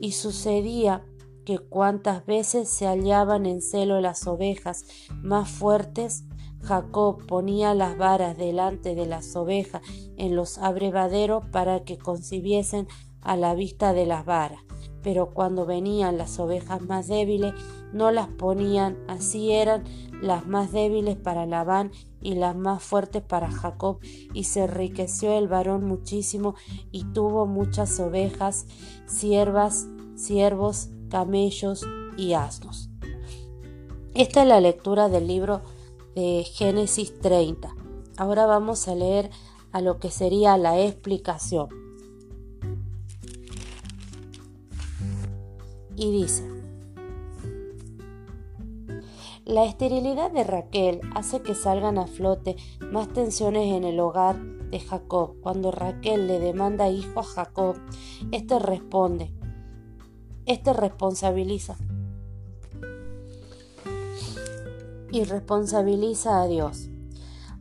Y 0.00 0.12
sucedía 0.12 1.04
que 1.50 1.58
cuantas 1.58 2.24
veces 2.26 2.68
se 2.68 2.86
hallaban 2.86 3.44
en 3.44 3.60
celo 3.60 4.00
las 4.00 4.24
ovejas. 4.28 4.84
Más 5.20 5.50
fuertes, 5.50 6.22
Jacob 6.62 7.26
ponía 7.26 7.74
las 7.74 7.98
varas 7.98 8.38
delante 8.38 8.94
de 8.94 9.04
las 9.06 9.34
ovejas 9.34 9.82
en 10.16 10.36
los 10.36 10.58
abrevaderos 10.58 11.44
para 11.46 11.82
que 11.82 11.98
concibiesen 11.98 12.86
a 13.20 13.34
la 13.34 13.56
vista 13.56 13.92
de 13.92 14.06
las 14.06 14.24
varas. 14.24 14.60
Pero 15.02 15.30
cuando 15.34 15.66
venían 15.66 16.18
las 16.18 16.38
ovejas 16.38 16.82
más 16.82 17.08
débiles, 17.08 17.52
no 17.92 18.12
las 18.12 18.28
ponían, 18.28 18.96
así 19.08 19.50
eran 19.50 19.82
las 20.22 20.46
más 20.46 20.70
débiles 20.70 21.16
para 21.16 21.46
Labán 21.46 21.90
y 22.20 22.34
las 22.34 22.54
más 22.54 22.80
fuertes 22.80 23.22
para 23.22 23.50
Jacob, 23.50 23.98
y 24.32 24.44
se 24.44 24.60
enriqueció 24.60 25.36
el 25.36 25.48
varón 25.48 25.84
muchísimo 25.84 26.54
y 26.92 27.06
tuvo 27.06 27.46
muchas 27.46 27.98
ovejas, 27.98 28.66
siervas, 29.06 29.88
siervos, 30.14 30.90
camellos 31.10 31.86
y 32.16 32.32
asnos. 32.32 32.88
Esta 34.14 34.42
es 34.42 34.48
la 34.48 34.60
lectura 34.60 35.08
del 35.08 35.26
libro 35.26 35.60
de 36.14 36.44
Génesis 36.44 37.18
30. 37.20 37.74
Ahora 38.16 38.46
vamos 38.46 38.88
a 38.88 38.94
leer 38.94 39.30
a 39.72 39.80
lo 39.80 39.98
que 39.98 40.10
sería 40.10 40.56
la 40.56 40.80
explicación. 40.80 41.68
Y 45.96 46.10
dice, 46.10 46.48
la 49.44 49.64
esterilidad 49.64 50.30
de 50.30 50.44
Raquel 50.44 51.00
hace 51.14 51.42
que 51.42 51.54
salgan 51.54 51.98
a 51.98 52.06
flote 52.06 52.56
más 52.92 53.08
tensiones 53.08 53.74
en 53.74 53.84
el 53.84 53.98
hogar 54.00 54.40
de 54.70 54.80
Jacob. 54.80 55.40
Cuando 55.40 55.70
Raquel 55.72 56.26
le 56.26 56.38
demanda 56.38 56.88
hijo 56.88 57.20
a 57.20 57.24
Jacob, 57.24 57.76
éste 58.32 58.58
responde, 58.58 59.32
este 60.50 60.72
responsabiliza 60.72 61.76
y 65.12 65.22
responsabiliza 65.22 66.42
a 66.42 66.48
Dios. 66.48 66.88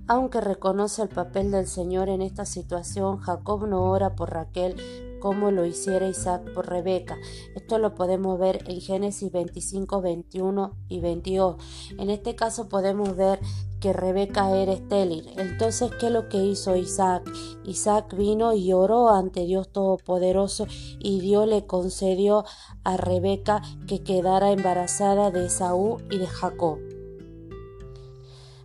Aunque 0.08 0.41
reconoce 0.41 1.03
el 1.03 1.10
papel 1.10 1.51
del 1.51 1.67
Señor 1.67 2.10
en 2.10 2.24
esta 2.24 2.46
situación, 2.46 3.17
Jacob 3.19 3.67
no 3.67 3.84
ora 3.84 4.15
por 4.15 4.31
Raquel 4.31 4.75
como 5.19 5.51
lo 5.51 5.65
hiciera 5.65 6.08
Isaac 6.08 6.51
por 6.55 6.67
Rebeca. 6.67 7.15
Esto 7.55 7.77
lo 7.77 7.93
podemos 7.93 8.39
ver 8.39 8.63
en 8.67 8.81
Génesis 8.81 9.31
25, 9.31 10.01
21 10.01 10.75
y 10.88 11.00
22. 11.00 11.58
En 12.00 12.10
este 12.10 12.36
caso 12.36 12.69
podemos 12.69 13.15
ver 13.15 13.39
que 13.79 13.93
Rebeca 13.93 14.50
era 14.55 14.74
estéril. 14.74 15.29
Entonces, 15.38 15.91
¿qué 16.00 16.07
es 16.07 16.12
lo 16.12 16.29
que 16.29 16.43
hizo 16.43 16.75
Isaac? 16.75 17.24
Isaac 17.65 18.15
vino 18.15 18.53
y 18.53 18.74
oró 18.74 19.09
ante 19.09 19.45
Dios 19.45 19.71
Todopoderoso 19.71 20.67
y 21.00 21.19
Dios 21.21 21.48
le 21.48 21.65
concedió 21.65 22.45
a 22.83 22.98
Rebeca 22.98 23.62
que 23.88 24.03
quedara 24.03 24.51
embarazada 24.51 25.31
de 25.31 25.45
Esaú 25.45 25.98
y 26.09 26.17
de 26.17 26.27
Jacob. 26.27 26.79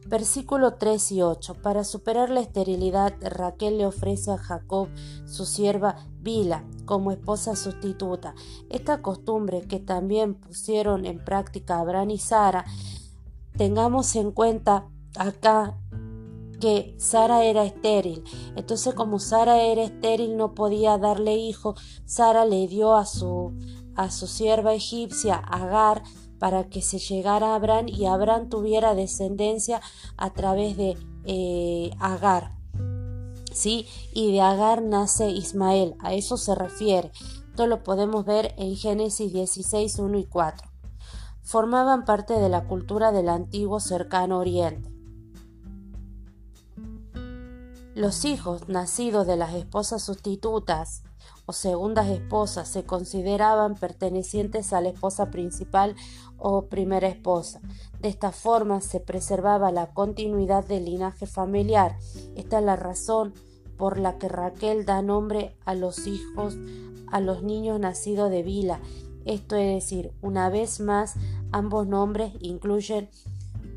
Versículo 0.06 0.74
3 0.74 1.12
y 1.12 1.22
8. 1.22 1.54
Para 1.62 1.82
superar 1.82 2.28
la 2.28 2.40
esterilidad, 2.40 3.14
Raquel 3.20 3.78
le 3.78 3.86
ofrece 3.86 4.32
a 4.32 4.36
Jacob 4.36 4.88
su 5.24 5.46
sierva 5.46 5.96
Bila 6.20 6.64
como 6.84 7.10
esposa 7.10 7.56
sustituta. 7.56 8.34
Esta 8.68 9.00
costumbre 9.00 9.62
que 9.62 9.80
también 9.80 10.34
pusieron 10.34 11.06
en 11.06 11.24
práctica 11.24 11.78
Abraham 11.78 12.10
y 12.10 12.18
Sara, 12.18 12.66
tengamos 13.56 14.14
en 14.16 14.30
cuenta 14.30 14.88
acá 15.16 15.76
que 16.60 16.94
Sara 16.98 17.44
era 17.44 17.64
estéril. 17.64 18.24
Entonces 18.56 18.94
como 18.94 19.18
Sara 19.18 19.62
era 19.62 19.82
estéril 19.82 20.36
no 20.36 20.54
podía 20.54 20.98
darle 20.98 21.36
hijo, 21.36 21.74
Sara 22.06 22.44
le 22.44 22.66
dio 22.68 22.94
a 22.94 23.06
su 23.06 23.52
a 23.96 24.10
su 24.10 24.26
sierva 24.26 24.74
egipcia 24.74 25.36
Agar 25.36 26.02
para 26.38 26.68
que 26.68 26.82
se 26.82 26.98
llegara 26.98 27.52
a 27.52 27.54
Abraham 27.54 27.86
y 27.88 28.06
Abraham 28.06 28.48
tuviera 28.48 28.94
descendencia 28.94 29.80
a 30.16 30.30
través 30.30 30.76
de 30.76 30.96
eh, 31.24 31.90
Agar. 32.00 32.52
¿Sí? 33.52 33.86
Y 34.12 34.32
de 34.32 34.40
Agar 34.40 34.82
nace 34.82 35.30
Ismael, 35.30 35.94
a 36.00 36.12
eso 36.12 36.36
se 36.36 36.54
refiere. 36.54 37.12
Esto 37.50 37.66
lo 37.66 37.84
podemos 37.84 38.24
ver 38.24 38.52
en 38.58 38.74
Génesis 38.74 39.32
16, 39.32 40.00
1 40.00 40.18
y 40.18 40.24
4. 40.24 40.68
Formaban 41.42 42.04
parte 42.04 42.34
de 42.34 42.48
la 42.48 42.66
cultura 42.66 43.12
del 43.12 43.28
antiguo 43.28 43.78
cercano 43.78 44.38
oriente. 44.38 44.93
Los 47.94 48.24
hijos 48.24 48.68
nacidos 48.68 49.24
de 49.24 49.36
las 49.36 49.54
esposas 49.54 50.02
sustitutas 50.02 51.04
o 51.46 51.52
segundas 51.52 52.08
esposas 52.08 52.68
se 52.68 52.82
consideraban 52.82 53.76
pertenecientes 53.76 54.72
a 54.72 54.80
la 54.80 54.88
esposa 54.88 55.30
principal 55.30 55.94
o 56.36 56.66
primera 56.66 57.06
esposa. 57.06 57.60
De 58.00 58.08
esta 58.08 58.32
forma 58.32 58.80
se 58.80 58.98
preservaba 58.98 59.70
la 59.70 59.92
continuidad 59.92 60.66
del 60.66 60.86
linaje 60.86 61.26
familiar. 61.26 61.96
Esta 62.34 62.58
es 62.58 62.64
la 62.64 62.74
razón 62.74 63.32
por 63.76 64.00
la 64.00 64.18
que 64.18 64.28
Raquel 64.28 64.84
da 64.84 65.00
nombre 65.00 65.56
a 65.64 65.76
los 65.76 66.08
hijos, 66.08 66.56
a 67.12 67.20
los 67.20 67.44
niños 67.44 67.78
nacidos 67.78 68.28
de 68.28 68.42
Vila. 68.42 68.80
Esto 69.24 69.54
es 69.54 69.72
decir, 69.72 70.12
una 70.20 70.50
vez 70.50 70.80
más, 70.80 71.14
ambos 71.52 71.86
nombres 71.86 72.32
incluyen 72.40 73.08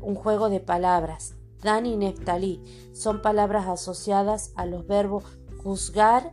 un 0.00 0.16
juego 0.16 0.48
de 0.48 0.58
palabras. 0.58 1.37
Dan 1.62 1.86
y 1.86 1.96
Neftalí 1.96 2.62
son 2.92 3.22
palabras 3.22 3.66
asociadas 3.68 4.52
a 4.56 4.66
los 4.66 4.86
verbos 4.86 5.24
juzgar 5.62 6.32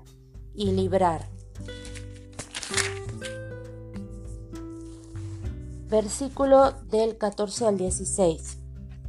y 0.54 0.72
librar. 0.72 1.28
Versículo 5.88 6.72
del 6.90 7.18
14 7.18 7.68
al 7.68 7.78
16. 7.78 8.60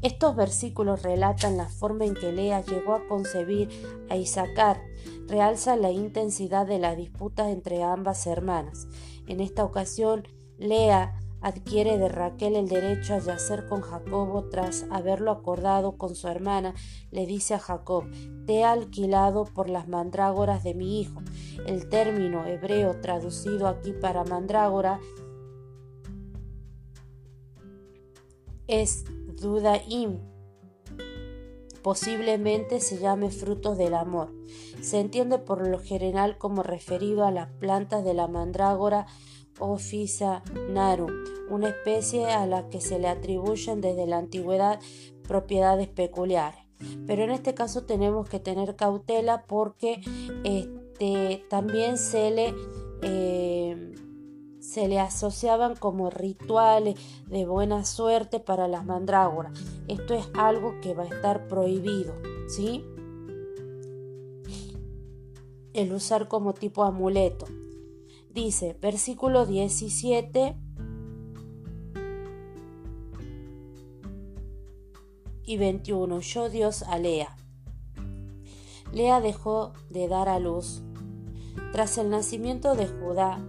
Estos 0.03 0.37
versículos 0.37 1.03
relatan 1.03 1.57
la 1.57 1.69
forma 1.69 2.05
en 2.05 2.15
que 2.15 2.31
Lea 2.31 2.63
llegó 2.65 2.95
a 2.95 3.09
concebir 3.09 3.69
a 4.11 4.17
Isaacar, 4.17 4.81
realza 5.27 5.75
la 5.77 5.91
intensidad 5.91 6.67
de 6.67 6.79
la 6.79 6.95
disputa 6.95 7.51
entre 7.51 7.83
ambas 7.83 8.27
hermanas. 8.27 8.87
En 9.27 9.41
esta 9.41 9.65
ocasión, 9.65 10.29
Lea 10.59 11.19
adquiere 11.41 11.99
de 11.99 12.09
Raquel 12.09 12.57
el 12.57 12.69
derecho 12.69 13.15
a 13.15 13.19
yacer 13.19 13.67
con 13.67 13.81
Jacobo 13.81 14.49
tras 14.51 14.87
haberlo 14.91 15.31
acordado 15.31 15.97
con 15.97 16.15
su 16.15 16.29
hermana, 16.29 16.75
le 17.11 17.27
dice 17.27 17.55
a 17.55 17.59
Jacob, 17.59 18.05
te 18.47 18.61
he 18.61 18.65
alquilado 18.65 19.45
por 19.45 19.69
las 19.69 19.89
mandrágoras 19.89 20.65
de 20.65 20.75
mi 20.75 21.01
hijo. 21.01 21.23
El 21.67 21.89
término 21.89 22.47
hebreo 22.47 23.01
traducido 23.01 23.69
aquí 23.69 23.93
para 23.93 24.25
mandrágora 24.25 25.01
es 28.67 29.05
dudaim. 29.41 30.19
Posiblemente 31.83 32.81
se 32.81 32.99
llame 32.99 33.31
frutos 33.31 33.79
del 33.79 33.95
amor. 33.95 34.33
Se 34.81 34.99
entiende 34.99 35.39
por 35.39 35.67
lo 35.69 35.79
general 35.79 36.37
como 36.37 36.65
referido 36.65 37.25
a 37.25 37.31
las 37.31 37.49
plantas 37.53 38.05
de 38.05 38.13
la 38.13 38.27
mandrágora 38.27 39.07
Officia 39.59 40.43
narum, 40.71 41.11
una 41.51 41.69
especie 41.69 42.27
a 42.27 42.47
la 42.47 42.69
que 42.69 42.81
se 42.81 42.99
le 42.99 43.09
atribuyen 43.09 43.81
desde 43.81 44.07
la 44.07 44.19
antigüedad 44.19 44.81
propiedades 45.27 45.89
peculiares. 45.89 46.67
Pero 47.07 47.25
en 47.25 47.31
este 47.31 47.55
caso 47.55 47.85
tenemos 47.85 48.29
que 48.29 48.41
tener 48.41 48.77
cautela 48.77 49.45
porque 49.47 50.01
este, 50.45 51.45
también 51.49 51.97
se 51.97 52.31
le, 52.31 52.55
eh, 53.03 53.95
se 54.61 54.89
le 54.89 54.99
asociaban 54.99 55.75
como 55.77 56.11
rituales 56.11 56.97
de 57.29 57.47
buena 57.47 57.85
suerte 57.85 58.41
para 58.41 58.69
las 58.69 58.85
mandrágoras. 58.85 59.59
Esto 59.89 60.15
es 60.15 60.29
algo 60.35 60.81
que 60.83 60.95
va 60.95 61.05
a 61.05 61.09
estar 61.09 61.49
prohibido, 61.49 62.15
¿sí? 62.49 62.85
El 65.73 65.93
usar 65.93 66.29
como 66.29 66.55
tipo 66.55 66.85
amuleto. 66.85 67.47
Dice, 68.37 68.77
versículo 68.83 69.47
17 69.47 70.57
y 75.47 75.57
21. 75.57 76.21
Yo 76.21 76.51
Dios 76.51 76.83
a 76.83 76.99
Lea. 76.99 77.35
Lea 78.93 79.23
dejó 79.23 79.73
de 79.89 80.07
dar 80.09 80.29
a 80.29 80.39
luz. 80.39 80.83
Tras 81.73 81.97
el 81.97 82.11
nacimiento 82.11 82.75
de 82.75 82.87
Judá, 82.87 83.43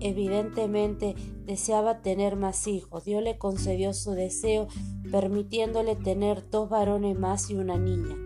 evidentemente 0.00 1.14
deseaba 1.44 2.02
tener 2.02 2.34
más 2.34 2.66
hijos. 2.66 3.04
Dios 3.04 3.22
le 3.22 3.38
concedió 3.38 3.94
su 3.94 4.14
deseo, 4.14 4.66
permitiéndole 5.12 5.94
tener 5.94 6.50
dos 6.50 6.68
varones 6.68 7.16
más 7.16 7.50
y 7.50 7.54
una 7.54 7.78
niña. 7.78 8.16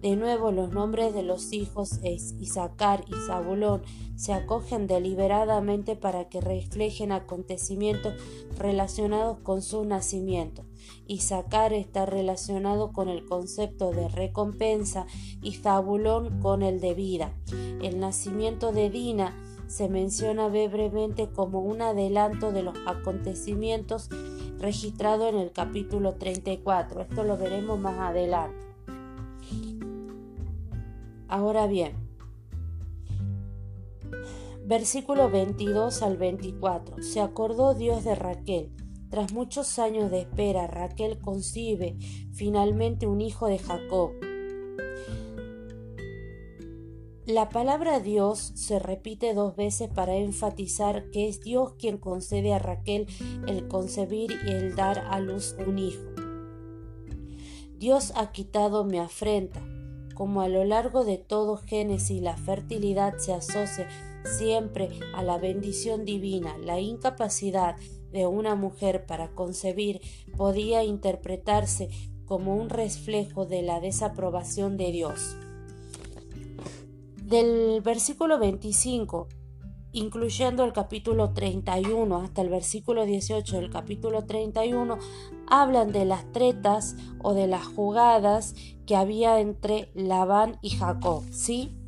De 0.00 0.16
nuevo 0.16 0.50
los 0.50 0.70
nombres 0.70 1.12
de 1.12 1.22
los 1.22 1.52
hijos 1.52 1.98
es 2.02 2.34
Isaacar 2.38 3.04
y 3.08 3.14
Zabulón 3.26 3.82
se 4.20 4.34
acogen 4.34 4.86
deliberadamente 4.86 5.96
para 5.96 6.28
que 6.28 6.42
reflejen 6.42 7.10
acontecimientos 7.10 8.12
relacionados 8.58 9.38
con 9.38 9.62
su 9.62 9.82
nacimiento. 9.86 10.62
Isaacar 11.06 11.72
está 11.72 12.04
relacionado 12.04 12.92
con 12.92 13.08
el 13.08 13.24
concepto 13.24 13.92
de 13.92 14.10
recompensa 14.10 15.06
y 15.40 15.54
Zabulón 15.54 16.38
con 16.42 16.62
el 16.62 16.80
de 16.80 16.92
vida. 16.92 17.32
El 17.80 17.98
nacimiento 17.98 18.72
de 18.72 18.90
Dina 18.90 19.34
se 19.68 19.88
menciona 19.88 20.48
brevemente 20.48 21.30
como 21.30 21.60
un 21.60 21.80
adelanto 21.80 22.52
de 22.52 22.62
los 22.62 22.76
acontecimientos 22.86 24.10
registrado 24.58 25.30
en 25.30 25.38
el 25.38 25.50
capítulo 25.50 26.16
34. 26.16 27.00
Esto 27.00 27.24
lo 27.24 27.38
veremos 27.38 27.80
más 27.80 27.98
adelante. 27.98 28.58
Ahora 31.26 31.66
bien, 31.66 32.09
versículo 34.70 35.28
22 35.28 36.00
al 36.02 36.16
24. 36.16 37.02
Se 37.02 37.20
acordó 37.20 37.74
Dios 37.74 38.04
de 38.04 38.14
Raquel. 38.14 38.70
Tras 39.10 39.32
muchos 39.32 39.80
años 39.80 40.12
de 40.12 40.20
espera, 40.20 40.68
Raquel 40.68 41.18
concibe 41.18 41.96
finalmente 42.32 43.08
un 43.08 43.20
hijo 43.20 43.48
de 43.48 43.58
Jacob. 43.58 44.12
La 47.26 47.48
palabra 47.48 47.98
Dios 47.98 48.52
se 48.54 48.78
repite 48.78 49.34
dos 49.34 49.56
veces 49.56 49.88
para 49.88 50.14
enfatizar 50.14 51.10
que 51.10 51.28
es 51.28 51.40
Dios 51.40 51.74
quien 51.76 51.98
concede 51.98 52.54
a 52.54 52.60
Raquel 52.60 53.08
el 53.48 53.66
concebir 53.66 54.30
y 54.46 54.52
el 54.52 54.76
dar 54.76 55.00
a 55.10 55.18
luz 55.18 55.56
un 55.66 55.80
hijo. 55.80 56.12
Dios 57.76 58.12
ha 58.14 58.30
quitado 58.30 58.84
mi 58.84 58.98
afrenta, 58.98 59.64
como 60.14 60.42
a 60.42 60.48
lo 60.48 60.62
largo 60.64 61.04
de 61.04 61.18
todo 61.18 61.56
Génesis 61.56 62.22
la 62.22 62.36
fertilidad 62.36 63.18
se 63.18 63.32
asocia 63.32 63.88
siempre 64.24 64.88
a 65.14 65.22
la 65.22 65.38
bendición 65.38 66.04
divina, 66.04 66.56
la 66.58 66.80
incapacidad 66.80 67.76
de 68.12 68.26
una 68.26 68.54
mujer 68.54 69.06
para 69.06 69.28
concebir 69.34 70.00
podía 70.36 70.84
interpretarse 70.84 71.88
como 72.24 72.56
un 72.56 72.70
reflejo 72.70 73.46
de 73.46 73.62
la 73.62 73.80
desaprobación 73.80 74.76
de 74.76 74.92
Dios. 74.92 75.36
Del 77.22 77.80
versículo 77.82 78.38
25 78.38 79.28
incluyendo 79.92 80.64
el 80.64 80.72
capítulo 80.72 81.32
31 81.32 82.16
hasta 82.18 82.42
el 82.42 82.48
versículo 82.48 83.04
18 83.04 83.56
del 83.56 83.70
capítulo 83.70 84.24
31, 84.24 84.98
hablan 85.48 85.92
de 85.92 86.04
las 86.04 86.30
tretas 86.32 86.96
o 87.22 87.34
de 87.34 87.46
las 87.46 87.66
jugadas 87.66 88.54
que 88.86 88.96
había 88.96 89.40
entre 89.40 89.90
Labán 89.94 90.58
y 90.62 90.70
Jacob, 90.70 91.24
¿sí? 91.32 91.79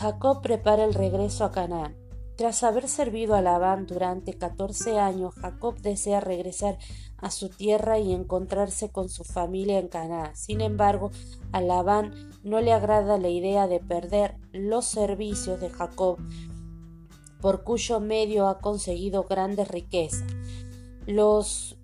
Jacob 0.00 0.40
prepara 0.40 0.84
el 0.84 0.94
regreso 0.94 1.44
a 1.44 1.50
Canaán. 1.50 1.94
Tras 2.34 2.62
haber 2.62 2.88
servido 2.88 3.34
a 3.34 3.42
Labán 3.42 3.86
durante 3.86 4.32
14 4.32 4.98
años, 4.98 5.34
Jacob 5.34 5.78
desea 5.82 6.20
regresar 6.20 6.78
a 7.18 7.30
su 7.30 7.50
tierra 7.50 7.98
y 7.98 8.14
encontrarse 8.14 8.90
con 8.90 9.10
su 9.10 9.24
familia 9.24 9.78
en 9.78 9.88
Canaán. 9.88 10.34
Sin 10.34 10.62
embargo, 10.62 11.10
a 11.52 11.60
Labán 11.60 12.14
no 12.42 12.62
le 12.62 12.72
agrada 12.72 13.18
la 13.18 13.28
idea 13.28 13.68
de 13.68 13.78
perder 13.78 14.36
los 14.52 14.86
servicios 14.86 15.60
de 15.60 15.68
Jacob, 15.68 16.16
por 17.42 17.62
cuyo 17.62 18.00
medio 18.00 18.48
ha 18.48 18.58
conseguido 18.60 19.24
grandes 19.24 19.68
riquezas. 19.68 20.24
Los 21.06 21.76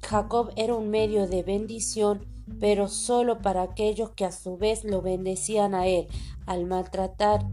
Jacob 0.00 0.50
era 0.56 0.74
un 0.74 0.88
medio 0.88 1.26
de 1.26 1.42
bendición, 1.42 2.24
pero 2.58 2.88
solo 2.88 3.42
para 3.42 3.60
aquellos 3.60 4.12
que 4.12 4.24
a 4.24 4.32
su 4.32 4.56
vez 4.56 4.82
lo 4.82 5.02
bendecían 5.02 5.74
a 5.74 5.86
él. 5.86 6.08
Al 6.50 6.66
maltratar 6.66 7.46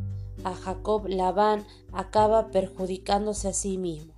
a 0.44 0.56
Jacob, 0.56 1.06
Labán 1.08 1.68
acaba 1.92 2.50
perjudicándose 2.50 3.48
a 3.48 3.54
sí 3.54 3.78
mismo. 3.78 4.16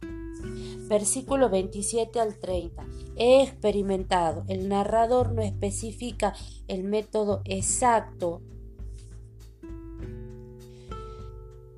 Versículo 0.87 1.49
27 1.49 2.17
al 2.17 2.37
30. 2.37 2.85
He 3.17 3.43
experimentado. 3.43 4.45
El 4.47 4.69
narrador 4.69 5.33
no 5.33 5.41
especifica 5.41 6.33
el 6.69 6.85
método 6.85 7.41
exacto 7.43 8.41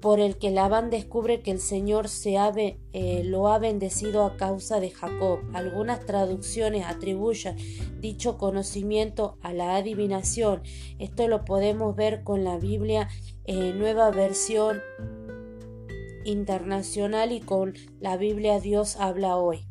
por 0.01 0.19
el 0.19 0.37
que 0.37 0.49
Labán 0.49 0.89
descubre 0.89 1.41
que 1.41 1.51
el 1.51 1.59
Señor 1.59 2.09
se 2.09 2.35
eh, 2.35 3.21
lo 3.23 3.47
ha 3.49 3.59
bendecido 3.59 4.25
a 4.25 4.35
causa 4.35 4.79
de 4.79 4.89
Jacob. 4.89 5.39
Algunas 5.53 6.05
traducciones 6.05 6.85
atribuyen 6.85 7.55
dicho 7.99 8.37
conocimiento 8.37 9.37
a 9.41 9.53
la 9.53 9.75
adivinación. 9.75 10.63
Esto 10.97 11.27
lo 11.27 11.45
podemos 11.45 11.95
ver 11.95 12.23
con 12.23 12.43
la 12.43 12.57
Biblia 12.57 13.09
eh, 13.45 13.73
Nueva 13.73 14.09
Versión 14.09 14.81
Internacional 16.25 17.31
y 17.31 17.39
con 17.39 17.73
la 17.99 18.17
Biblia 18.17 18.59
Dios 18.59 18.95
habla 18.97 19.37
hoy. 19.37 19.67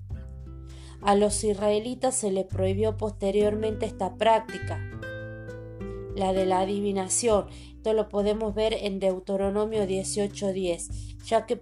A 1.03 1.15
los 1.17 1.43
israelitas 1.45 2.15
se 2.15 2.31
les 2.31 2.47
prohibió 2.47 2.97
posteriormente 2.97 3.87
esta 3.87 4.17
práctica, 4.17 4.79
la 6.15 6.33
de 6.33 6.45
la 6.45 6.61
adivinación, 6.61 7.47
esto 7.81 7.95
lo 7.95 8.11
podemos 8.11 8.55
ver 8.55 8.75
en 8.75 9.01
Deuteronomio 9.01 9.87
18:10, 9.87 11.17
ya 11.25 11.47
que 11.47 11.59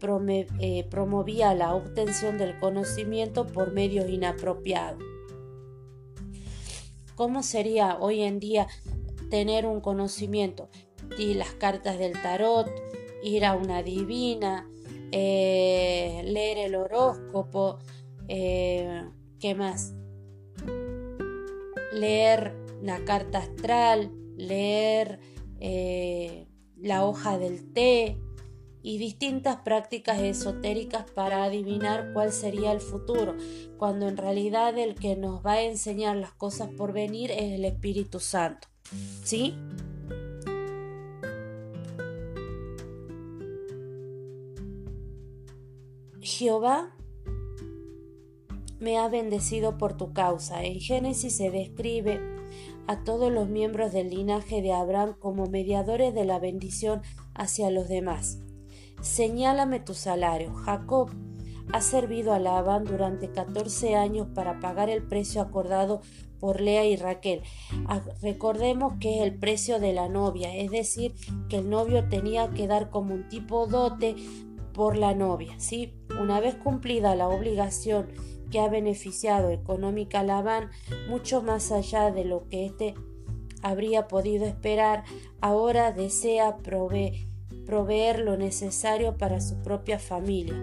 eh, 0.58 0.84
promovía 0.90 1.54
la 1.54 1.76
obtención 1.76 2.38
del 2.38 2.58
conocimiento 2.58 3.46
por 3.46 3.72
medios 3.72 4.10
inapropiados. 4.10 5.00
¿Cómo 7.14 7.44
sería 7.44 7.98
hoy 8.00 8.22
en 8.22 8.40
día 8.40 8.66
tener 9.30 9.64
un 9.64 9.80
conocimiento? 9.80 10.68
Y 11.16 11.34
las 11.34 11.52
cartas 11.52 12.00
del 12.00 12.20
tarot, 12.20 12.68
ir 13.22 13.44
a 13.44 13.54
una 13.54 13.84
divina, 13.84 14.68
eh, 15.12 16.22
leer 16.24 16.58
el 16.58 16.74
horóscopo, 16.74 17.78
eh, 18.26 19.04
¿qué 19.38 19.54
más? 19.54 19.94
Leer 21.92 22.56
la 22.82 23.04
carta 23.04 23.38
astral, 23.38 24.10
leer 24.36 25.20
eh, 25.60 26.46
la 26.76 27.04
hoja 27.04 27.38
del 27.38 27.72
té 27.72 28.16
y 28.82 28.98
distintas 28.98 29.56
prácticas 29.56 30.20
esotéricas 30.20 31.10
para 31.10 31.44
adivinar 31.44 32.12
cuál 32.12 32.32
sería 32.32 32.72
el 32.72 32.80
futuro, 32.80 33.36
cuando 33.76 34.08
en 34.08 34.16
realidad 34.16 34.78
el 34.78 34.94
que 34.94 35.16
nos 35.16 35.44
va 35.44 35.54
a 35.54 35.62
enseñar 35.62 36.16
las 36.16 36.32
cosas 36.32 36.68
por 36.70 36.92
venir 36.92 37.30
es 37.30 37.52
el 37.52 37.64
Espíritu 37.64 38.20
Santo. 38.20 38.68
¿Sí? 39.24 39.54
Jehová 46.20 46.94
me 48.78 48.98
ha 48.98 49.08
bendecido 49.08 49.76
por 49.76 49.96
tu 49.96 50.12
causa. 50.12 50.62
En 50.62 50.80
Génesis 50.80 51.36
se 51.36 51.50
describe 51.50 52.37
a 52.88 53.04
todos 53.04 53.30
los 53.30 53.48
miembros 53.48 53.92
del 53.92 54.10
linaje 54.10 54.62
de 54.62 54.72
Abraham 54.72 55.14
como 55.20 55.46
mediadores 55.46 56.14
de 56.14 56.24
la 56.24 56.38
bendición 56.38 57.02
hacia 57.34 57.70
los 57.70 57.88
demás. 57.88 58.38
Señálame 59.02 59.78
tu 59.78 59.94
salario. 59.94 60.54
Jacob 60.54 61.10
ha 61.70 61.80
servido 61.82 62.32
a 62.32 62.38
Labán 62.38 62.84
durante 62.84 63.30
14 63.30 63.94
años 63.94 64.28
para 64.34 64.58
pagar 64.58 64.88
el 64.88 65.06
precio 65.06 65.42
acordado 65.42 66.00
por 66.40 66.62
Lea 66.62 66.86
y 66.86 66.96
Raquel. 66.96 67.42
Ah, 67.86 68.00
recordemos 68.22 68.94
que 69.00 69.18
es 69.18 69.22
el 69.22 69.38
precio 69.38 69.78
de 69.80 69.92
la 69.92 70.08
novia, 70.08 70.56
es 70.56 70.70
decir, 70.70 71.14
que 71.50 71.58
el 71.58 71.68
novio 71.68 72.08
tenía 72.08 72.48
que 72.50 72.66
dar 72.66 72.88
como 72.88 73.14
un 73.14 73.28
tipo 73.28 73.66
dote 73.66 74.16
por 74.72 74.96
la 74.96 75.14
novia, 75.14 75.54
¿sí? 75.58 75.92
Una 76.18 76.40
vez 76.40 76.54
cumplida 76.54 77.16
la 77.16 77.28
obligación 77.28 78.08
que 78.50 78.60
ha 78.60 78.68
beneficiado 78.68 79.50
económica 79.50 80.20
a 80.20 80.24
Labán 80.24 80.70
mucho 81.08 81.42
más 81.42 81.72
allá 81.72 82.10
de 82.10 82.24
lo 82.24 82.48
que 82.48 82.66
éste 82.66 82.94
habría 83.62 84.08
podido 84.08 84.46
esperar, 84.46 85.04
ahora 85.40 85.92
desea 85.92 86.58
proveer 86.58 88.20
lo 88.20 88.36
necesario 88.36 89.16
para 89.16 89.40
su 89.40 89.56
propia 89.62 89.98
familia. 89.98 90.54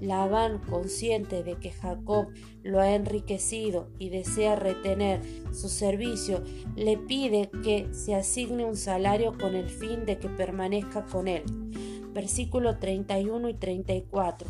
Labán, 0.00 0.58
consciente 0.58 1.42
de 1.42 1.56
que 1.56 1.72
Jacob 1.72 2.28
lo 2.62 2.80
ha 2.80 2.94
enriquecido 2.94 3.88
y 3.98 4.10
desea 4.10 4.56
retener 4.56 5.20
su 5.52 5.68
servicio, 5.68 6.42
le 6.76 6.96
pide 6.96 7.50
que 7.62 7.88
se 7.92 8.14
asigne 8.14 8.64
un 8.64 8.76
salario 8.76 9.36
con 9.36 9.54
el 9.54 9.68
fin 9.68 10.06
de 10.06 10.18
que 10.18 10.28
permanezca 10.28 11.04
con 11.06 11.28
él. 11.28 11.42
Versículo 12.12 12.78
31 12.78 13.48
y 13.48 13.54
34. 13.54 14.48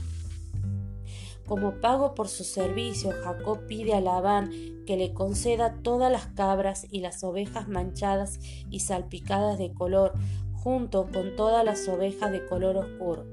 Como 1.47 1.81
pago 1.81 2.15
por 2.15 2.29
su 2.29 2.43
servicio, 2.43 3.13
Jacob 3.23 3.67
pide 3.67 3.95
a 3.95 4.01
Labán 4.01 4.51
que 4.87 4.97
le 4.97 5.13
conceda 5.13 5.77
todas 5.83 6.11
las 6.11 6.27
cabras 6.29 6.87
y 6.91 7.01
las 7.01 7.23
ovejas 7.23 7.69
manchadas 7.69 8.39
y 8.71 8.81
salpicadas 8.81 9.59
de 9.59 9.73
color, 9.73 10.15
junto 10.55 11.07
con 11.13 11.37
todas 11.37 11.65
las 11.65 11.87
ovejas 11.89 12.33
de 12.33 12.47
color 12.47 12.79
oscuro. 12.79 13.27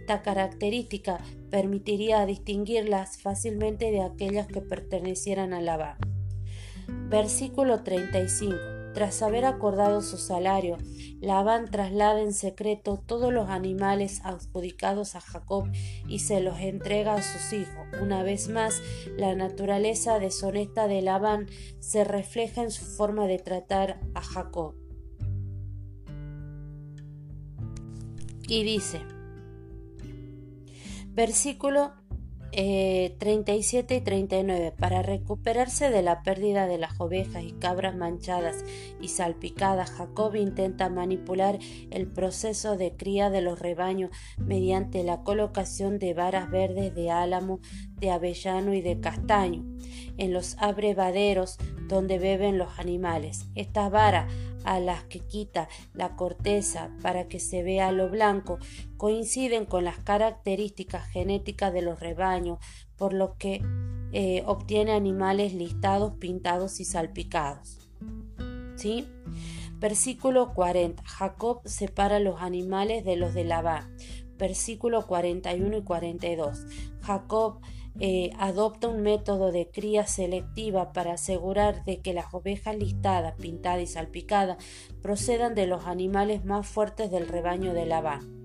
Esta 0.00 0.22
característica 0.22 1.18
permitiría 1.50 2.24
distinguirlas 2.24 3.18
fácilmente 3.18 3.90
de 3.90 4.00
aquellas 4.00 4.46
que 4.46 4.62
pertenecieran 4.62 5.52
a 5.52 5.60
Labán. 5.60 5.98
Versículo 7.10 7.82
35. 7.82 8.77
Tras 8.94 9.22
haber 9.22 9.44
acordado 9.44 10.02
su 10.02 10.16
salario, 10.16 10.76
Labán 11.20 11.70
traslada 11.70 12.20
en 12.20 12.32
secreto 12.32 13.02
todos 13.04 13.32
los 13.32 13.48
animales 13.48 14.20
adjudicados 14.24 15.14
a 15.14 15.20
Jacob 15.20 15.68
y 16.06 16.20
se 16.20 16.40
los 16.40 16.58
entrega 16.60 17.14
a 17.14 17.22
sus 17.22 17.52
hijos. 17.52 17.86
Una 18.00 18.22
vez 18.22 18.48
más, 18.48 18.80
la 19.16 19.34
naturaleza 19.34 20.18
deshonesta 20.18 20.86
de 20.86 21.02
Labán 21.02 21.46
se 21.80 22.04
refleja 22.04 22.62
en 22.62 22.70
su 22.70 22.84
forma 22.84 23.26
de 23.26 23.38
tratar 23.38 24.00
a 24.14 24.22
Jacob. 24.22 24.74
Y 28.48 28.62
dice, 28.62 29.00
versículo 31.08 31.92
37 32.50 33.94
eh, 33.94 33.98
y 33.98 34.00
39. 34.00 34.74
Para 34.78 35.02
recuperarse 35.02 35.90
de 35.90 36.02
la 36.02 36.22
pérdida 36.22 36.66
de 36.66 36.78
las 36.78 36.98
ovejas 37.00 37.44
y 37.44 37.52
cabras 37.52 37.96
manchadas 37.96 38.64
y 39.00 39.08
salpicadas, 39.08 39.90
Jacob 39.90 40.34
intenta 40.34 40.88
manipular 40.88 41.58
el 41.90 42.06
proceso 42.06 42.76
de 42.76 42.96
cría 42.96 43.30
de 43.30 43.42
los 43.42 43.58
rebaños 43.58 44.10
mediante 44.38 45.04
la 45.04 45.22
colocación 45.22 45.98
de 45.98 46.14
varas 46.14 46.50
verdes 46.50 46.94
de 46.94 47.10
álamo, 47.10 47.60
de 47.96 48.10
avellano 48.10 48.72
y 48.74 48.80
de 48.80 49.00
castaño 49.00 49.64
en 50.16 50.32
los 50.32 50.56
abrevaderos 50.58 51.58
donde 51.88 52.18
beben 52.18 52.58
los 52.58 52.78
animales. 52.78 53.46
Estas 53.54 53.90
varas 53.90 54.32
a 54.64 54.80
las 54.80 55.04
que 55.04 55.20
quita 55.20 55.68
la 55.94 56.14
corteza 56.16 56.90
para 57.02 57.28
que 57.28 57.40
se 57.40 57.62
vea 57.62 57.90
lo 57.90 58.10
blanco 58.10 58.58
coinciden 58.96 59.64
con 59.64 59.84
las 59.84 59.98
características 59.98 61.08
genéticas 61.08 61.72
de 61.72 61.82
los 61.82 62.00
rebaños, 62.00 62.58
por 62.96 63.12
lo 63.12 63.36
que 63.38 63.62
eh, 64.12 64.42
obtiene 64.46 64.92
animales 64.92 65.54
listados, 65.54 66.14
pintados 66.18 66.80
y 66.80 66.84
salpicados. 66.84 67.90
¿Sí? 68.76 69.08
Versículo 69.78 70.54
40. 70.54 71.02
Jacob 71.04 71.60
separa 71.64 72.18
los 72.18 72.40
animales 72.42 73.04
de 73.04 73.16
los 73.16 73.34
de 73.34 73.44
Labán. 73.44 73.96
Versículo 74.36 75.06
41 75.06 75.78
y 75.78 75.82
42. 75.82 76.66
Jacob 77.00 77.60
eh, 78.00 78.30
adopta 78.38 78.88
un 78.88 79.02
método 79.02 79.50
de 79.50 79.70
cría 79.70 80.06
selectiva 80.06 80.92
para 80.92 81.14
asegurar 81.14 81.84
de 81.84 82.00
que 82.00 82.12
las 82.12 82.32
ovejas 82.32 82.76
listadas, 82.76 83.34
pintadas 83.34 83.82
y 83.82 83.86
salpicadas 83.86 84.58
procedan 85.02 85.54
de 85.54 85.66
los 85.66 85.86
animales 85.86 86.44
más 86.44 86.66
fuertes 86.66 87.10
del 87.10 87.26
rebaño 87.26 87.74
de 87.74 87.86
Labán. 87.86 88.44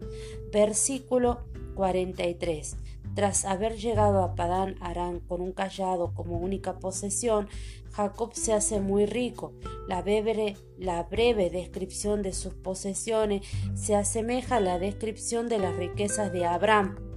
Versículo 0.52 1.46
43. 1.76 2.78
Tras 3.16 3.46
haber 3.46 3.78
llegado 3.78 4.24
a 4.24 4.34
Padán 4.34 4.76
Arán 4.82 5.20
con 5.20 5.42
un 5.42 5.52
callado 5.52 6.16
como 6.16 6.40
única 6.40 6.80
posesión, 6.80 7.48
Jacob 7.92 8.34
se 8.34 8.54
hace 8.54 8.80
muy 8.80 9.06
rico. 9.06 9.54
La 9.88 10.02
breve, 10.02 10.58
la 10.80 11.04
breve 11.04 11.52
descripción 11.52 12.24
de 12.24 12.34
sus 12.34 12.56
posesiones 12.56 13.46
se 13.76 13.96
asemeja 13.96 14.56
a 14.56 14.62
la 14.62 14.80
descripción 14.80 15.48
de 15.48 15.60
las 15.60 15.76
riquezas 15.76 16.34
de 16.34 16.46
Abraham 16.46 17.13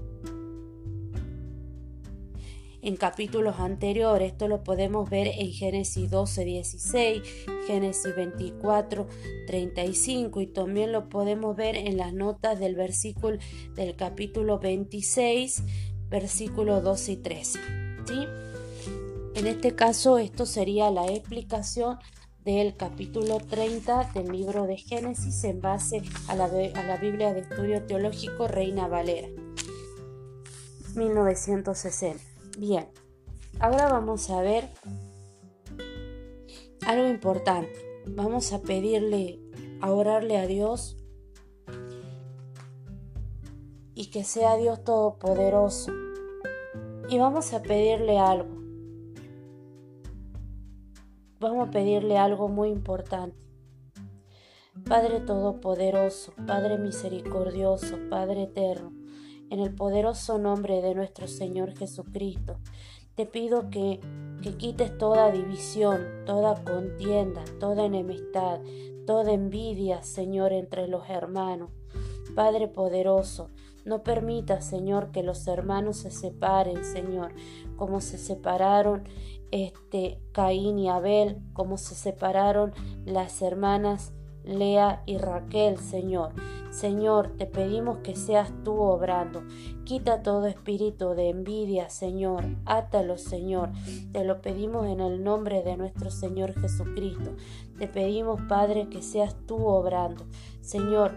en 2.86 2.96
capítulos 2.96 3.56
anteriores. 3.58 4.30
Esto 4.30 4.46
lo 4.46 4.62
podemos 4.62 5.10
ver 5.10 5.26
en 5.26 5.50
Génesis 5.50 6.08
12, 6.08 6.44
16, 6.44 7.22
Génesis 7.66 8.14
24, 8.14 9.08
35 9.48 10.40
y 10.40 10.46
también 10.46 10.92
lo 10.92 11.08
podemos 11.08 11.56
ver 11.56 11.74
en 11.74 11.96
las 11.96 12.14
notas 12.14 12.60
del 12.60 12.76
versículo 12.76 13.38
del 13.74 13.96
capítulo 13.96 14.60
26, 14.60 15.64
versículos 16.08 16.84
12 16.84 17.12
y 17.12 17.16
13. 17.16 17.58
¿sí? 18.06 18.24
En 19.34 19.48
este 19.48 19.74
caso, 19.74 20.18
esto 20.18 20.46
sería 20.46 20.88
la 20.92 21.08
explicación 21.08 21.98
del 22.44 22.76
capítulo 22.76 23.38
30 23.38 24.12
del 24.14 24.28
libro 24.28 24.68
de 24.68 24.76
Génesis 24.76 25.42
en 25.42 25.60
base 25.60 26.02
a 26.28 26.36
la, 26.36 26.44
a 26.44 26.84
la 26.84 26.96
Biblia 26.98 27.34
de 27.34 27.40
Estudio 27.40 27.82
Teológico 27.82 28.46
Reina 28.46 28.86
Valera, 28.86 29.26
1960. 30.94 32.35
Bien, 32.58 32.88
ahora 33.60 33.86
vamos 33.90 34.30
a 34.30 34.40
ver 34.40 34.70
algo 36.86 37.06
importante. 37.06 37.74
Vamos 38.06 38.54
a 38.54 38.62
pedirle, 38.62 39.38
a 39.82 39.92
orarle 39.92 40.38
a 40.38 40.46
Dios 40.46 40.96
y 43.94 44.06
que 44.10 44.24
sea 44.24 44.56
Dios 44.56 44.82
Todopoderoso. 44.84 45.92
Y 47.10 47.18
vamos 47.18 47.52
a 47.52 47.60
pedirle 47.60 48.18
algo. 48.18 48.56
Vamos 51.38 51.68
a 51.68 51.70
pedirle 51.70 52.16
algo 52.16 52.48
muy 52.48 52.70
importante. 52.70 53.36
Padre 54.88 55.20
Todopoderoso, 55.20 56.32
Padre 56.46 56.78
Misericordioso, 56.78 57.98
Padre 58.08 58.44
Eterno, 58.44 58.95
en 59.50 59.60
el 59.60 59.74
poderoso 59.74 60.38
nombre 60.38 60.80
de 60.82 60.94
nuestro 60.94 61.28
Señor 61.28 61.76
Jesucristo, 61.76 62.58
te 63.14 63.26
pido 63.26 63.70
que, 63.70 64.00
que 64.42 64.56
quites 64.56 64.96
toda 64.98 65.30
división, 65.30 66.00
toda 66.26 66.62
contienda, 66.64 67.44
toda 67.58 67.86
enemistad, 67.86 68.60
toda 69.06 69.32
envidia, 69.32 70.02
Señor, 70.02 70.52
entre 70.52 70.86
los 70.88 71.08
hermanos. 71.08 71.70
Padre 72.34 72.68
poderoso, 72.68 73.50
no 73.86 74.02
permita, 74.02 74.60
Señor, 74.60 75.12
que 75.12 75.22
los 75.22 75.46
hermanos 75.46 75.98
se 75.98 76.10
separen, 76.10 76.84
Señor, 76.84 77.32
como 77.76 78.00
se 78.00 78.18
separaron 78.18 79.04
este 79.50 80.20
Caín 80.32 80.78
y 80.78 80.88
Abel, 80.88 81.38
como 81.52 81.78
se 81.78 81.94
separaron 81.94 82.72
las 83.04 83.40
hermanas 83.40 84.12
Lea 84.46 85.02
y 85.06 85.18
Raquel, 85.18 85.78
Señor. 85.78 86.32
Señor, 86.70 87.32
te 87.36 87.46
pedimos 87.46 87.98
que 87.98 88.14
seas 88.14 88.52
tú 88.62 88.74
obrando. 88.80 89.42
Quita 89.84 90.22
todo 90.22 90.46
espíritu 90.46 91.10
de 91.10 91.30
envidia, 91.30 91.90
Señor. 91.90 92.44
Átalo, 92.64 93.18
Señor. 93.18 93.70
Te 94.12 94.24
lo 94.24 94.40
pedimos 94.40 94.86
en 94.86 95.00
el 95.00 95.24
nombre 95.24 95.62
de 95.62 95.76
nuestro 95.76 96.10
Señor 96.10 96.52
Jesucristo. 96.60 97.34
Te 97.78 97.88
pedimos, 97.88 98.40
Padre, 98.42 98.88
que 98.88 99.02
seas 99.02 99.34
tú 99.46 99.66
obrando. 99.66 100.26
Señor, 100.60 101.12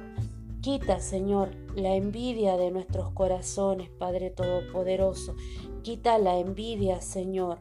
quita, 0.61 0.99
Señor, 0.99 1.49
la 1.75 1.95
envidia 1.95 2.57
de 2.57 2.71
nuestros 2.71 3.11
corazones, 3.11 3.89
Padre 3.89 4.29
Todopoderoso. 4.29 5.35
Quita 5.83 6.17
la 6.17 6.37
envidia, 6.39 7.01
Señor. 7.01 7.59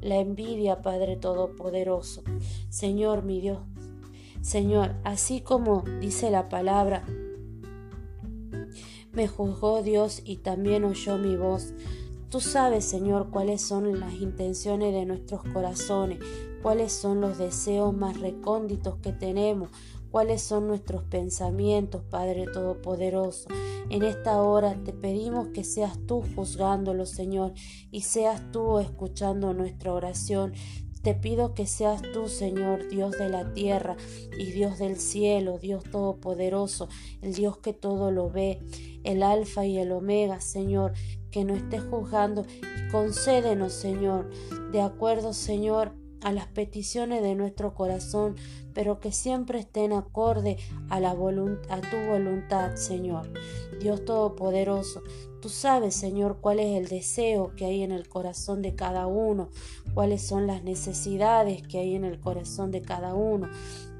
La 0.00 0.16
envidia, 0.16 0.82
Padre 0.82 1.16
Todopoderoso. 1.16 2.22
Señor, 2.68 3.22
mi 3.22 3.40
Dios, 3.40 3.58
Señor, 4.44 4.94
así 5.04 5.40
como 5.40 5.84
dice 6.02 6.30
la 6.30 6.50
palabra, 6.50 7.02
me 9.10 9.26
juzgó 9.26 9.82
Dios 9.82 10.20
y 10.22 10.36
también 10.36 10.84
oyó 10.84 11.16
mi 11.16 11.34
voz. 11.34 11.72
Tú 12.28 12.40
sabes, 12.40 12.84
Señor, 12.84 13.30
cuáles 13.30 13.62
son 13.62 13.98
las 13.98 14.12
intenciones 14.12 14.92
de 14.92 15.06
nuestros 15.06 15.44
corazones, 15.44 16.18
cuáles 16.62 16.92
son 16.92 17.22
los 17.22 17.38
deseos 17.38 17.96
más 17.96 18.20
recónditos 18.20 18.98
que 18.98 19.14
tenemos, 19.14 19.70
cuáles 20.10 20.42
son 20.42 20.68
nuestros 20.68 21.04
pensamientos, 21.04 22.02
Padre 22.02 22.44
Todopoderoso. 22.44 23.48
En 23.88 24.02
esta 24.02 24.42
hora 24.42 24.76
te 24.84 24.92
pedimos 24.92 25.48
que 25.48 25.64
seas 25.64 25.98
tú 26.06 26.22
juzgándolo, 26.36 27.06
Señor, 27.06 27.54
y 27.90 28.02
seas 28.02 28.52
tú 28.52 28.78
escuchando 28.78 29.54
nuestra 29.54 29.94
oración, 29.94 30.52
te 31.04 31.14
pido 31.14 31.52
que 31.52 31.66
seas 31.66 32.00
tú, 32.14 32.28
Señor, 32.28 32.88
Dios 32.88 33.12
de 33.18 33.28
la 33.28 33.52
tierra 33.52 33.94
y 34.38 34.46
Dios 34.52 34.78
del 34.78 34.96
cielo, 34.96 35.58
Dios 35.58 35.84
todopoderoso, 35.84 36.88
el 37.20 37.34
Dios 37.34 37.58
que 37.58 37.74
todo 37.74 38.10
lo 38.10 38.30
ve, 38.30 38.58
el 39.04 39.22
alfa 39.22 39.66
y 39.66 39.76
el 39.76 39.92
omega, 39.92 40.40
Señor, 40.40 40.94
que 41.30 41.44
no 41.44 41.54
estés 41.54 41.82
juzgando 41.82 42.46
y 42.62 42.90
concédenos, 42.90 43.74
Señor, 43.74 44.30
de 44.72 44.80
acuerdo, 44.80 45.34
Señor, 45.34 45.92
a 46.22 46.32
las 46.32 46.46
peticiones 46.46 47.22
de 47.22 47.34
nuestro 47.34 47.74
corazón, 47.74 48.36
pero 48.72 48.98
que 48.98 49.12
siempre 49.12 49.58
estén 49.58 49.92
acorde 49.92 50.56
a, 50.88 51.00
la 51.00 51.10
a 51.10 51.14
tu 51.14 51.96
voluntad, 52.08 52.76
Señor. 52.76 53.30
Dios 53.78 54.06
Todopoderoso, 54.06 55.02
tú 55.44 55.50
sabes, 55.50 55.94
Señor, 55.94 56.38
cuál 56.40 56.58
es 56.58 56.74
el 56.74 56.88
deseo 56.88 57.54
que 57.54 57.66
hay 57.66 57.82
en 57.82 57.92
el 57.92 58.08
corazón 58.08 58.62
de 58.62 58.74
cada 58.74 59.06
uno, 59.06 59.50
cuáles 59.92 60.26
son 60.26 60.46
las 60.46 60.64
necesidades 60.64 61.60
que 61.68 61.80
hay 61.80 61.94
en 61.94 62.04
el 62.06 62.18
corazón 62.18 62.70
de 62.70 62.80
cada 62.80 63.12
uno. 63.12 63.50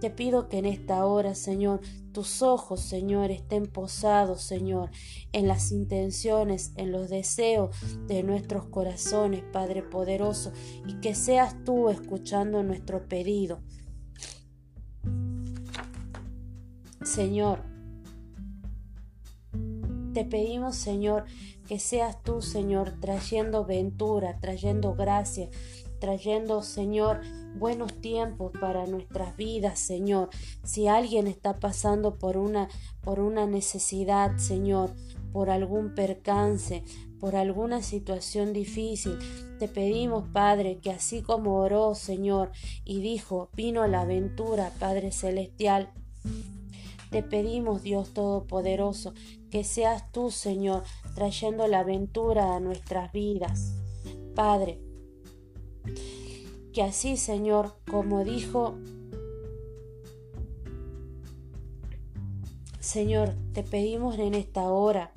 Te 0.01 0.09
pido 0.09 0.49
que 0.49 0.57
en 0.57 0.65
esta 0.65 1.05
hora, 1.05 1.35
Señor, 1.35 1.83
tus 2.13 2.41
ojos, 2.41 2.81
Señor, 2.81 3.31
estén 3.31 3.67
posados, 3.67 4.41
Señor, 4.41 4.91
en 5.33 5.47
las 5.47 5.71
intenciones, 5.71 6.73
en 6.77 6.93
los 6.93 7.11
deseos 7.11 7.77
de 8.07 8.23
nuestros 8.23 8.65
corazones, 8.65 9.45
Padre 9.53 9.83
poderoso, 9.83 10.51
y 10.87 10.95
que 11.01 11.15
seas 11.15 11.63
tú 11.63 11.91
escuchando 11.91 12.63
nuestro 12.63 13.07
pedido. 13.07 13.61
Señor, 17.03 17.74
te 20.15 20.25
pedimos, 20.25 20.77
Señor, 20.77 21.25
que 21.69 21.79
seas 21.79 22.23
tú, 22.23 22.41
Señor, 22.41 22.99
trayendo 23.01 23.67
ventura, 23.67 24.39
trayendo 24.41 24.95
gracia, 24.95 25.51
trayendo, 25.99 26.63
Señor, 26.63 27.21
buenos 27.57 28.01
tiempos 28.01 28.53
para 28.61 28.87
nuestras 28.87 29.37
vidas, 29.37 29.79
Señor. 29.79 30.31
Si 30.63 30.87
alguien 30.87 31.27
está 31.27 31.59
pasando 31.59 32.17
por 32.17 32.37
una 32.37 32.69
por 33.03 33.21
una 33.21 33.47
necesidad, 33.47 34.39
Señor, 34.39 34.95
por 35.33 35.51
algún 35.51 35.95
percance, 35.95 36.85
por 37.19 37.37
alguna 37.37 37.83
situación 37.83 38.53
difícil, 38.53 39.19
te 39.59 39.69
pedimos, 39.69 40.29
Padre, 40.29 40.79
que 40.79 40.91
así 40.91 41.23
como 41.23 41.57
oró, 41.57 41.95
Señor, 41.95 42.53
y 42.85 43.01
dijo, 43.01 43.51
vino 43.55 43.87
la 43.87 44.03
aventura, 44.03 44.71
Padre 44.79 45.11
celestial, 45.11 45.91
te 47.11 47.23
pedimos, 47.23 47.83
Dios 47.83 48.13
Todopoderoso, 48.13 49.15
que 49.55 49.63
seas 49.63 50.11
tú, 50.11 50.33
Señor, 50.33 50.83
trayendo 51.15 51.69
la 51.69 51.79
aventura 51.79 52.57
a 52.57 52.59
nuestras 52.59 53.13
vidas. 53.13 53.77
Padre, 54.35 54.81
que 56.73 56.83
así, 56.83 57.17
Señor, 57.17 57.77
como 57.89 58.25
dijo, 58.25 58.77
Señor, 62.81 63.37
te 63.53 63.63
pedimos 63.63 64.19
en 64.19 64.35
esta 64.35 64.63
hora 64.63 65.13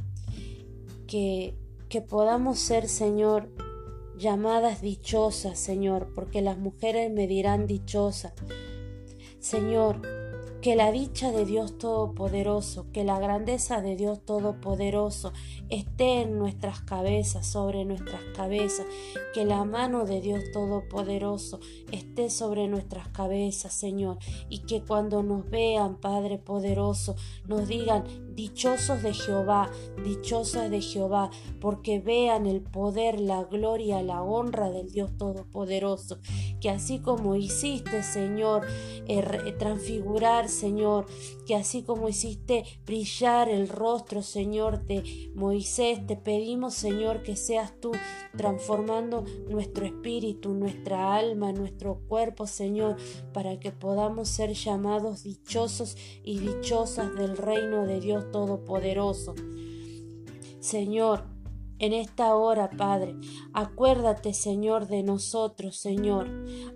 que, 1.08 1.56
que 1.90 2.02
podamos 2.02 2.60
ser, 2.60 2.90
Señor, 2.90 3.50
llamadas 4.20 4.84
dichosas, 4.84 5.58
Señor, 5.58 6.14
porque 6.14 6.44
las 6.44 6.60
mujeres 6.60 7.12
me 7.12 7.26
dirán 7.26 7.66
dichosa. 7.66 8.36
Señor, 9.40 10.17
que 10.62 10.76
la 10.76 10.92
dicha 10.92 11.32
de 11.32 11.46
Dios 11.46 11.78
Todopoderoso, 11.78 12.88
que 12.92 13.04
la 13.04 13.20
grandeza 13.20 13.82
de 13.82 13.96
Dios 13.96 14.26
Todopoderoso 14.26 15.32
esté 15.70 16.22
en 16.22 16.40
nuestras 16.40 16.82
cabezas, 16.82 17.46
sobre 17.46 17.86
nuestras 17.86 18.22
cabezas, 18.36 18.86
que 19.34 19.46
la 19.46 19.64
mano 19.66 20.06
de 20.06 20.22
Dios 20.22 20.44
Todopoderoso 20.52 21.60
esté 21.92 22.30
sobre 22.30 22.68
nuestras 22.68 23.08
cabezas, 23.10 23.74
Señor, 23.74 24.18
y 24.50 24.60
que 24.60 24.84
cuando 24.84 25.24
nos 25.24 25.50
vean, 25.50 25.98
Padre 25.98 26.38
Poderoso, 26.38 27.16
nos 27.46 27.68
digan, 27.68 28.04
dichosos 28.38 29.02
de 29.02 29.14
Jehová, 29.14 29.72
dichosas 30.04 30.70
de 30.70 30.82
Jehová, 30.82 31.32
porque 31.60 32.00
vean 32.00 32.46
el 32.46 32.62
poder, 32.62 33.20
la 33.20 33.44
gloria, 33.44 34.04
la 34.04 34.22
honra 34.22 34.70
del 34.70 34.92
Dios 34.92 35.18
Todopoderoso, 35.18 36.20
que 36.62 36.70
así 36.70 37.00
como 37.00 37.36
hiciste, 37.36 38.04
Señor, 38.04 38.66
er, 39.08 39.58
transfigurar, 39.58 40.47
Señor, 40.48 41.06
que 41.46 41.56
así 41.56 41.84
como 41.84 42.10
hiciste 42.10 42.64
brillar 42.86 43.50
el 43.50 43.70
rostro, 43.70 44.22
Señor, 44.22 44.84
de 44.86 45.32
Moisés, 45.36 46.06
te 46.06 46.16
pedimos, 46.16 46.74
Señor, 46.74 47.24
que 47.24 47.36
seas 47.36 47.74
tú 47.80 47.92
transformando 48.36 49.24
nuestro 49.50 49.86
espíritu, 49.86 50.54
nuestra 50.54 51.16
alma, 51.16 51.52
nuestro 51.52 52.02
cuerpo, 52.08 52.48
Señor, 52.48 52.98
para 53.34 53.60
que 53.60 53.72
podamos 53.72 54.30
ser 54.30 54.54
llamados 54.54 55.24
dichosos 55.24 55.96
y 56.24 56.40
dichosas 56.40 57.16
del 57.16 57.38
reino 57.38 57.86
de 57.86 58.00
Dios 58.00 58.32
Todopoderoso. 58.32 59.36
Señor, 60.60 61.37
en 61.80 61.94
esta 61.94 62.36
hora, 62.36 62.70
Padre. 62.70 63.16
Acuérdate, 63.54 64.34
Señor, 64.34 64.88
de 64.88 65.04
nosotros, 65.04 65.78
Señor. 65.78 66.30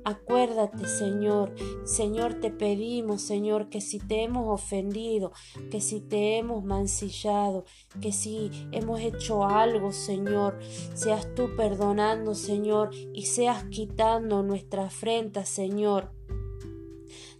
Acuérdate, 0.03 0.87
Señor. 0.87 1.53
Señor, 1.85 2.35
te 2.35 2.51
pedimos, 2.51 3.21
Señor, 3.21 3.69
que 3.69 3.81
si 3.81 3.99
te 3.99 4.23
hemos 4.23 4.47
ofendido, 4.47 5.31
que 5.69 5.81
si 5.81 6.01
te 6.01 6.37
hemos 6.37 6.63
mancillado, 6.63 7.65
que 7.99 8.11
si 8.11 8.51
hemos 8.71 8.99
hecho 9.01 9.45
algo, 9.45 9.91
Señor, 9.91 10.59
seas 10.93 11.33
tú 11.35 11.55
perdonando, 11.55 12.35
Señor, 12.35 12.91
y 13.13 13.25
seas 13.25 13.65
quitando 13.65 14.43
nuestra 14.43 14.85
afrenta, 14.85 15.45
Señor, 15.45 16.11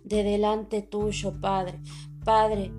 de 0.04 0.24
delante 0.24 0.82
tuyo, 0.82 1.40
Padre. 1.40 1.80
Padre, 2.24 2.72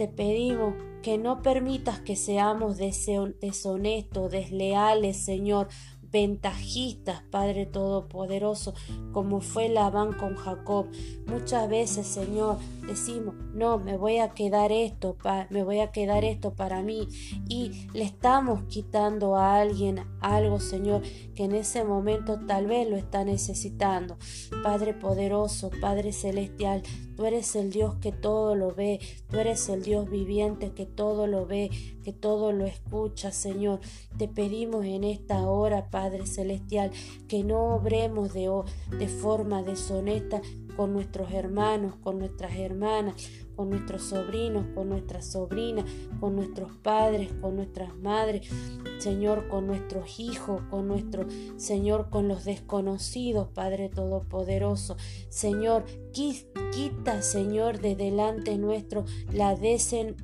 te 0.00 0.08
pedimos 0.08 0.72
que 1.02 1.18
no 1.18 1.42
permitas 1.42 2.00
que 2.00 2.16
seamos 2.16 2.78
deshonestos, 2.78 4.32
desleales, 4.32 5.18
Señor, 5.18 5.68
ventajistas, 6.10 7.22
Padre 7.30 7.66
Todopoderoso, 7.66 8.72
como 9.12 9.42
fue 9.42 9.68
Labán 9.68 10.14
con 10.14 10.36
Jacob. 10.36 10.86
Muchas 11.26 11.68
veces, 11.68 12.06
Señor, 12.06 12.56
decimos, 12.86 13.34
no, 13.52 13.78
me 13.78 13.98
voy 13.98 14.18
a 14.18 14.30
quedar 14.30 14.72
esto, 14.72 15.18
me 15.50 15.64
voy 15.64 15.80
a 15.80 15.92
quedar 15.92 16.24
esto 16.24 16.54
para 16.54 16.82
mí. 16.82 17.06
Y 17.46 17.86
le 17.92 18.04
estamos 18.04 18.62
quitando 18.68 19.36
a 19.36 19.60
alguien 19.60 20.00
algo, 20.20 20.60
Señor, 20.60 21.02
que 21.34 21.44
en 21.44 21.54
ese 21.54 21.84
momento 21.84 22.40
tal 22.46 22.66
vez 22.66 22.88
lo 22.88 22.96
está 22.96 23.22
necesitando. 23.24 24.16
Padre 24.62 24.94
poderoso, 24.94 25.70
Padre 25.78 26.12
celestial, 26.12 26.82
tú 27.20 27.26
eres 27.26 27.54
el 27.54 27.70
Dios 27.70 27.96
que 27.96 28.12
todo 28.12 28.54
lo 28.54 28.74
ve, 28.74 28.98
tú 29.28 29.36
eres 29.36 29.68
el 29.68 29.82
Dios 29.82 30.10
viviente 30.10 30.72
que 30.72 30.86
todo 30.86 31.26
lo 31.26 31.44
ve, 31.44 31.68
que 32.02 32.14
todo 32.14 32.50
lo 32.50 32.64
escucha, 32.64 33.30
Señor. 33.30 33.80
Te 34.16 34.26
pedimos 34.26 34.86
en 34.86 35.04
esta 35.04 35.46
hora, 35.46 35.90
Padre 35.90 36.24
celestial, 36.24 36.90
que 37.28 37.44
no 37.44 37.74
obremos 37.74 38.32
de, 38.32 38.50
de 38.98 39.06
forma 39.06 39.62
deshonesta 39.62 40.40
con 40.78 40.94
nuestros 40.94 41.30
hermanos, 41.32 41.94
con 41.96 42.18
nuestras 42.18 42.56
hermanas, 42.56 43.16
con 43.60 43.68
nuestros 43.68 44.04
sobrinos, 44.04 44.64
con 44.74 44.88
nuestras 44.88 45.26
sobrinas, 45.26 45.84
con 46.18 46.34
nuestros 46.34 46.74
padres, 46.78 47.30
con 47.42 47.56
nuestras 47.56 47.94
madres, 47.94 48.48
Señor, 48.96 49.48
con 49.48 49.66
nuestros 49.66 50.18
hijos, 50.18 50.62
con 50.70 50.88
nuestro 50.88 51.26
Señor, 51.58 52.08
con 52.08 52.26
los 52.26 52.46
desconocidos, 52.46 53.48
Padre 53.48 53.90
Todopoderoso. 53.90 54.96
Señor, 55.28 55.84
quita, 56.10 57.20
Señor, 57.20 57.82
de 57.82 57.96
delante 57.96 58.56
nuestro 58.56 59.04
la, 59.30 59.54
desen, 59.54 60.16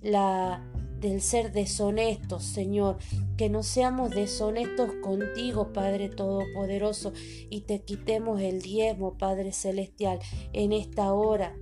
la 0.00 0.64
del 1.00 1.20
ser 1.20 1.50
deshonestos, 1.50 2.44
Señor, 2.44 2.98
que 3.36 3.48
no 3.50 3.64
seamos 3.64 4.10
deshonestos 4.10 4.88
contigo, 5.02 5.72
Padre 5.72 6.10
Todopoderoso, 6.10 7.12
y 7.50 7.62
te 7.62 7.82
quitemos 7.82 8.40
el 8.40 8.62
diezmo, 8.62 9.18
Padre 9.18 9.50
Celestial, 9.50 10.20
en 10.52 10.72
esta 10.72 11.12
hora. 11.12 11.56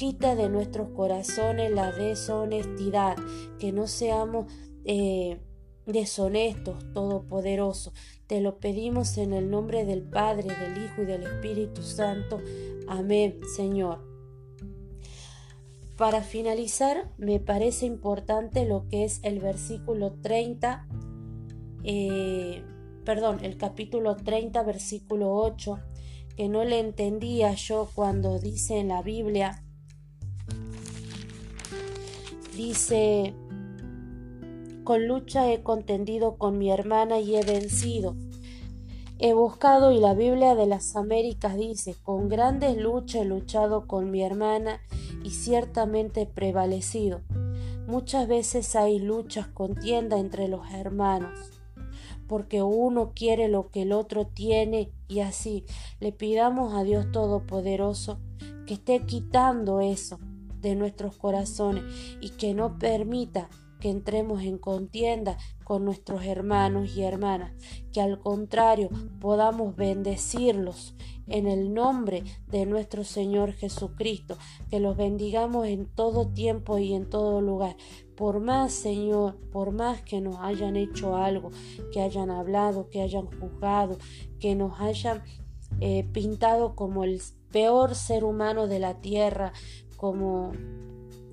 Quita 0.00 0.34
de 0.34 0.48
nuestros 0.48 0.88
corazones 0.92 1.70
la 1.70 1.92
deshonestidad, 1.92 3.18
que 3.58 3.70
no 3.70 3.86
seamos 3.86 4.50
eh, 4.86 5.38
deshonestos, 5.84 6.90
Todopoderoso. 6.94 7.92
Te 8.26 8.40
lo 8.40 8.60
pedimos 8.60 9.18
en 9.18 9.34
el 9.34 9.50
nombre 9.50 9.84
del 9.84 10.02
Padre, 10.02 10.54
del 10.56 10.82
Hijo 10.82 11.02
y 11.02 11.04
del 11.04 11.24
Espíritu 11.24 11.82
Santo. 11.82 12.40
Amén, 12.88 13.40
Señor. 13.54 14.02
Para 15.98 16.22
finalizar, 16.22 17.12
me 17.18 17.38
parece 17.38 17.84
importante 17.84 18.64
lo 18.64 18.88
que 18.88 19.04
es 19.04 19.20
el 19.22 19.38
versículo 19.38 20.14
30, 20.22 20.88
eh, 21.84 22.62
perdón, 23.04 23.40
el 23.42 23.58
capítulo 23.58 24.16
30, 24.16 24.62
versículo 24.62 25.34
8, 25.34 25.78
que 26.38 26.48
no 26.48 26.64
le 26.64 26.78
entendía 26.78 27.52
yo 27.52 27.90
cuando 27.94 28.38
dice 28.38 28.78
en 28.78 28.88
la 28.88 29.02
Biblia, 29.02 29.62
dice, 32.60 33.32
con 34.84 35.08
lucha 35.08 35.50
he 35.50 35.62
contendido 35.62 36.36
con 36.36 36.58
mi 36.58 36.70
hermana 36.70 37.18
y 37.18 37.36
he 37.36 37.42
vencido. 37.42 38.16
He 39.18 39.32
buscado 39.32 39.92
y 39.92 39.98
la 39.98 40.12
Biblia 40.12 40.54
de 40.54 40.66
las 40.66 40.94
Américas 40.94 41.56
dice, 41.56 41.96
con 42.02 42.28
grandes 42.28 42.76
luchas 42.76 43.22
he 43.22 43.24
luchado 43.24 43.86
con 43.86 44.10
mi 44.10 44.22
hermana 44.22 44.80
y 45.24 45.30
ciertamente 45.30 46.26
prevalecido. 46.26 47.22
Muchas 47.86 48.28
veces 48.28 48.76
hay 48.76 48.98
luchas, 48.98 49.48
contienda 49.48 50.18
entre 50.18 50.46
los 50.46 50.70
hermanos, 50.70 51.32
porque 52.28 52.62
uno 52.62 53.12
quiere 53.14 53.48
lo 53.48 53.70
que 53.70 53.82
el 53.82 53.92
otro 53.92 54.26
tiene 54.26 54.92
y 55.08 55.20
así 55.20 55.64
le 55.98 56.12
pidamos 56.12 56.74
a 56.74 56.82
Dios 56.84 57.10
Todopoderoso 57.10 58.18
que 58.66 58.74
esté 58.74 59.06
quitando 59.06 59.80
eso 59.80 60.18
de 60.60 60.74
nuestros 60.74 61.16
corazones 61.16 61.84
y 62.20 62.30
que 62.30 62.54
no 62.54 62.78
permita 62.78 63.48
que 63.80 63.90
entremos 63.90 64.42
en 64.42 64.58
contienda 64.58 65.38
con 65.64 65.84
nuestros 65.84 66.24
hermanos 66.24 66.96
y 66.96 67.02
hermanas, 67.02 67.52
que 67.92 68.00
al 68.00 68.20
contrario 68.20 68.90
podamos 69.20 69.74
bendecirlos 69.74 70.94
en 71.26 71.46
el 71.46 71.72
nombre 71.72 72.24
de 72.48 72.66
nuestro 72.66 73.04
Señor 73.04 73.52
Jesucristo, 73.52 74.36
que 74.68 74.80
los 74.80 74.96
bendigamos 74.96 75.66
en 75.66 75.86
todo 75.86 76.28
tiempo 76.28 76.78
y 76.78 76.92
en 76.92 77.08
todo 77.08 77.40
lugar. 77.40 77.76
Por 78.16 78.40
más, 78.40 78.72
Señor, 78.72 79.36
por 79.50 79.72
más 79.72 80.02
que 80.02 80.20
nos 80.20 80.36
hayan 80.40 80.76
hecho 80.76 81.16
algo, 81.16 81.50
que 81.92 82.00
hayan 82.02 82.30
hablado, 82.30 82.90
que 82.90 83.00
hayan 83.00 83.26
juzgado, 83.26 83.96
que 84.40 84.54
nos 84.54 84.78
hayan 84.80 85.22
eh, 85.80 86.04
pintado 86.12 86.74
como 86.74 87.04
el 87.04 87.22
peor 87.50 87.94
ser 87.94 88.24
humano 88.24 88.66
de 88.66 88.80
la 88.80 89.00
tierra, 89.00 89.52
como, 90.00 90.52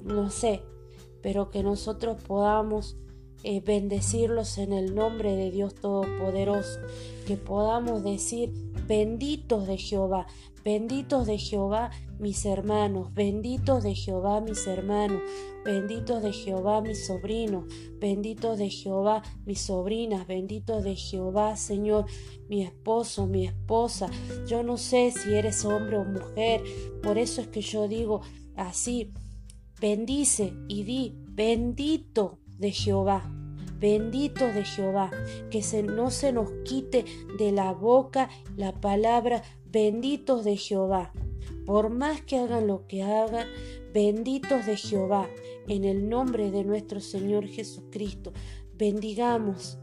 no 0.03 0.29
sé, 0.29 0.61
pero 1.21 1.49
que 1.49 1.63
nosotros 1.63 2.21
podamos 2.21 2.97
eh, 3.49 3.61
bendecirlos 3.61 4.57
en 4.57 4.73
el 4.73 4.93
nombre 4.93 5.33
de 5.37 5.51
Dios 5.51 5.73
Todopoderoso, 5.73 6.81
que 7.25 7.37
podamos 7.37 8.03
decir, 8.03 8.51
benditos 8.89 9.67
de 9.67 9.77
Jehová, 9.77 10.27
benditos 10.65 11.25
de 11.27 11.37
Jehová 11.37 11.91
mis 12.19 12.45
hermanos, 12.45 13.13
benditos 13.13 13.83
de 13.83 13.95
Jehová 13.95 14.41
mis 14.41 14.67
hermanos, 14.67 15.21
benditos 15.63 16.21
de 16.23 16.33
Jehová 16.33 16.81
mis 16.81 17.07
sobrinos, 17.07 17.63
benditos 18.01 18.57
de 18.57 18.69
Jehová 18.69 19.23
mis 19.45 19.61
sobrinas, 19.61 20.27
benditos 20.27 20.83
de 20.83 20.97
Jehová, 20.97 21.55
Señor, 21.55 22.03
mi 22.49 22.63
esposo, 22.63 23.27
mi 23.27 23.45
esposa. 23.45 24.09
Yo 24.45 24.61
no 24.61 24.75
sé 24.75 25.11
si 25.11 25.35
eres 25.35 25.63
hombre 25.63 25.97
o 25.97 26.03
mujer, 26.03 26.65
por 27.01 27.17
eso 27.17 27.39
es 27.39 27.47
que 27.47 27.61
yo 27.61 27.87
digo 27.87 28.19
así, 28.57 29.13
bendice 29.79 30.53
y 30.67 30.83
di, 30.83 31.15
bendito 31.29 32.39
de 32.57 32.71
Jehová. 32.73 33.36
Bendito 33.79 34.45
de 34.45 34.63
Jehová, 34.63 35.11
que 35.51 35.61
se, 35.61 35.83
no 35.83 36.09
se 36.09 36.31
nos 36.31 36.51
quite 36.63 37.05
de 37.37 37.51
la 37.51 37.73
boca 37.73 38.29
la 38.55 38.73
palabra 38.73 39.43
benditos 39.71 40.43
de 40.43 40.57
Jehová. 40.57 41.11
Por 41.65 41.89
más 41.89 42.21
que 42.21 42.37
hagan 42.37 42.67
lo 42.67 42.87
que 42.87 43.03
hagan, 43.03 43.47
benditos 43.93 44.65
de 44.65 44.77
Jehová, 44.77 45.29
en 45.67 45.83
el 45.83 46.09
nombre 46.09 46.49
de 46.49 46.63
nuestro 46.63 47.01
Señor 47.01 47.45
Jesucristo. 47.47 48.33
Bendigamos, 48.75 49.77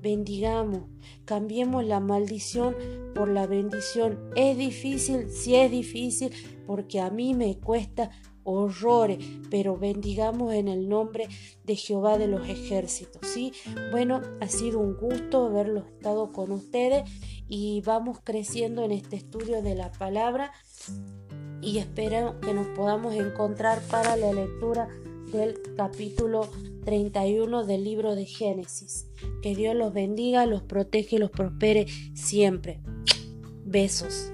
bendigamos, 0.00 0.82
cambiemos 1.24 1.84
la 1.84 1.98
maldición 2.00 2.76
por 3.14 3.28
la 3.28 3.46
bendición. 3.46 4.30
Es 4.36 4.56
difícil, 4.56 5.28
sí 5.30 5.56
es 5.56 5.70
difícil, 5.70 6.30
porque 6.66 7.00
a 7.00 7.10
mí 7.10 7.34
me 7.34 7.58
cuesta 7.58 8.10
horrores, 8.44 9.18
pero 9.50 9.76
bendigamos 9.76 10.54
en 10.54 10.68
el 10.68 10.88
nombre 10.88 11.28
de 11.64 11.76
Jehová 11.76 12.18
de 12.18 12.28
los 12.28 12.48
ejércitos, 12.48 13.26
¿sí? 13.26 13.52
Bueno, 13.90 14.20
ha 14.40 14.48
sido 14.48 14.78
un 14.78 14.96
gusto 14.96 15.46
haberlo 15.46 15.80
estado 15.80 16.32
con 16.32 16.52
ustedes 16.52 17.04
y 17.48 17.82
vamos 17.84 18.18
creciendo 18.22 18.84
en 18.84 18.92
este 18.92 19.16
estudio 19.16 19.62
de 19.62 19.74
la 19.74 19.90
palabra 19.92 20.52
y 21.60 21.78
espero 21.78 22.38
que 22.40 22.52
nos 22.52 22.66
podamos 22.68 23.14
encontrar 23.14 23.80
para 23.90 24.16
la 24.16 24.32
lectura 24.32 24.88
del 25.32 25.58
capítulo 25.76 26.48
31 26.84 27.64
del 27.64 27.84
libro 27.84 28.14
de 28.14 28.26
Génesis. 28.26 29.06
Que 29.42 29.54
Dios 29.54 29.74
los 29.74 29.92
bendiga, 29.92 30.46
los 30.46 30.62
protege 30.62 31.16
y 31.16 31.18
los 31.18 31.30
prospere 31.30 31.86
siempre. 32.14 32.80
Besos. 33.64 34.33